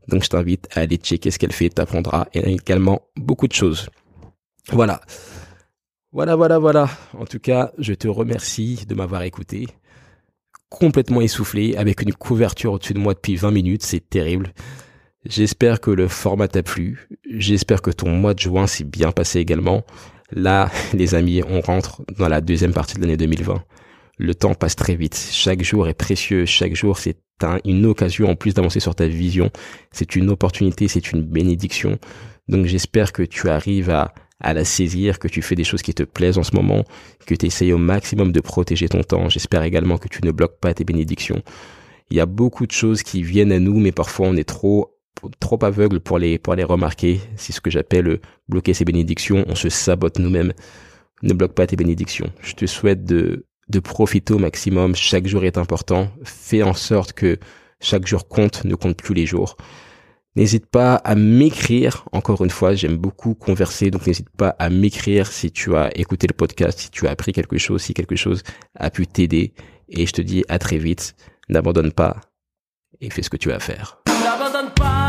Donc 0.09 0.25
je 0.25 0.29
t'invite 0.31 0.68
à 0.75 0.81
aller 0.81 0.97
checker 0.97 1.31
ce 1.31 1.38
qu'elle 1.38 1.53
fait. 1.53 1.68
T'apprendras 1.68 2.27
également 2.33 3.03
beaucoup 3.16 3.47
de 3.47 3.53
choses. 3.53 3.90
Voilà. 4.73 5.01
Voilà, 6.14 6.37
voilà, 6.37 6.61
voilà. 6.61 6.88
En 7.18 7.24
tout 7.24 7.40
cas, 7.40 7.72
je 7.77 7.92
te 7.92 8.07
remercie 8.07 8.87
de 8.88 8.94
m'avoir 8.94 9.22
écouté. 9.22 9.66
Complètement 10.68 11.20
essoufflé, 11.20 11.74
avec 11.74 12.03
une 12.03 12.12
couverture 12.12 12.74
au-dessus 12.74 12.94
de 12.94 13.00
moi 13.00 13.14
depuis 13.14 13.35
20 13.35 13.50
minutes, 13.50 13.83
c'est 13.83 14.09
terrible. 14.11 14.53
J'espère 15.24 15.81
que 15.81 15.90
le 15.90 16.07
format 16.07 16.46
t'a 16.46 16.62
plu. 16.62 17.09
J'espère 17.29 17.83
que 17.83 17.90
ton 17.90 18.11
mois 18.11 18.33
de 18.33 18.38
juin 18.38 18.68
s'est 18.68 18.85
bien 18.85 19.11
passé 19.11 19.40
également. 19.40 19.83
Là, 20.31 20.70
les 20.94 21.16
amis, 21.16 21.42
on 21.48 21.61
rentre 21.61 22.03
dans 22.16 22.29
la 22.29 22.40
deuxième 22.40 22.72
partie 22.72 22.94
de 22.94 23.00
l'année 23.00 23.16
2020. 23.16 23.64
Le 24.16 24.35
temps 24.37 24.55
passe 24.55 24.77
très 24.77 24.94
vite. 24.94 25.16
Chaque 25.33 25.64
jour 25.64 25.88
est 25.88 25.94
précieux. 25.94 26.46
Chaque 26.46 26.77
jour, 26.77 26.96
c'est 26.96 27.18
une 27.64 27.87
occasion 27.87 28.31
en 28.31 28.37
plus 28.37 28.55
d'avancer 28.55 28.79
sur 28.79 28.94
ta 28.94 29.09
vision. 29.09 29.50
C'est 29.90 30.14
une 30.14 30.31
opportunité, 30.31 30.87
c'est 30.87 31.11
une 31.11 31.22
bénédiction. 31.22 31.98
Donc 32.46 32.66
j'espère 32.66 33.12
que 33.12 33.24
tu 33.24 33.48
arrives 33.48 33.90
à 33.90 34.14
à 34.45 34.53
la 34.53 34.65
saisir, 34.65 35.19
que 35.19 35.27
tu 35.27 35.41
fais 35.41 35.55
des 35.55 35.65
choses 35.65 35.83
qui 35.83 35.95
te 35.95 36.03
plaisent 36.03 36.39
en 36.39 36.43
ce 36.43 36.55
moment, 36.55 36.85
que 37.27 37.35
tu 37.35 37.47
essayes 37.47 37.73
au 37.73 37.79
maximum 37.79 38.31
de 38.31 38.41
protéger 38.41 38.89
ton 38.89 39.03
temps. 39.03 39.29
J'espère 39.31 39.63
également 39.63 39.97
que 39.97 40.09
tu 40.09 40.21
ne 40.23 40.31
bloques 40.31 40.59
pas 40.61 40.75
tes 40.75 40.85
bénédictions. 40.85 41.43
Il 42.11 42.17
y 42.19 42.21
a 42.21 42.27
beaucoup 42.27 42.67
de 42.67 42.73
choses 42.73 43.03
qui 43.03 43.23
viennent 43.23 43.53
à 43.53 43.59
nous, 43.59 43.81
mais 43.81 43.91
parfois 43.91 44.29
on 44.29 44.37
est 44.37 44.49
trop 44.49 44.91
trop 45.41 45.59
aveugle 45.65 46.01
pour 46.01 46.19
les 46.19 46.39
pour 46.39 46.55
les 46.55 46.65
remarquer. 46.65 47.21
C'est 47.37 47.53
ce 47.53 47.61
que 47.63 47.71
j'appelle 47.71 48.21
bloquer 48.49 48.75
ses 48.75 48.85
bénédictions. 48.85 49.45
On 49.49 49.55
se 49.55 49.71
sabote 49.71 50.19
nous-mêmes. 50.19 50.53
Ne 51.23 51.33
bloque 51.33 51.55
pas 51.55 51.67
tes 51.67 51.77
bénédictions. 51.77 52.31
Je 52.43 52.53
te 52.53 52.67
souhaite 52.67 53.05
de 53.05 53.47
de 53.71 53.81
profiter 53.81 54.35
au 54.35 54.39
maximum. 54.39 54.95
Chaque 54.95 55.27
jour 55.27 55.45
est 55.45 55.57
important. 55.57 56.11
Fais 56.23 56.63
en 56.63 56.75
sorte 56.75 57.15
que 57.15 57.39
chaque 57.81 58.07
jour 58.07 58.29
compte, 58.29 58.65
ne 58.65 58.75
compte 58.75 58.99
plus 58.99 59.15
les 59.15 59.25
jours. 59.25 59.57
N'hésite 60.37 60.66
pas 60.66 60.97
à 60.97 61.14
m'écrire. 61.14 62.05
Encore 62.12 62.42
une 62.42 62.51
fois, 62.51 62.75
j'aime 62.75 62.97
beaucoup 62.97 63.35
converser, 63.35 63.90
donc 63.90 64.07
n'hésite 64.07 64.31
pas 64.31 64.57
à 64.59 64.68
m'écrire 64.68 65.31
si 65.31 65.53
tu 65.53 65.77
as 65.77 65.97
écouté 65.97 66.27
le 66.27 66.35
podcast, 66.35 66.79
si 66.79 66.90
tu 66.90 67.07
as 67.07 67.11
appris 67.11 67.33
quelque 67.33 67.57
chose, 67.57 67.83
si 67.83 67.94
quelque 67.94 68.16
chose 68.16 68.42
a 68.75 68.90
pu 68.90 69.07
t'aider. 69.07 69.55
Et 69.88 70.07
je 70.07 70.12
te 70.12 70.23
dis 70.23 70.44
à 70.49 70.59
très 70.59 70.79
vite. 70.79 71.14
N'abandonne 71.49 71.92
pas 71.92 72.20
et 73.01 73.11
fais 73.11 73.23
ce 73.23 73.31
que 73.31 73.37
tu 73.37 73.53
as 73.53 73.57
à 73.57 73.61
faire. 73.61 73.99
N'abandonne 74.09 74.73
pas. 74.75 75.04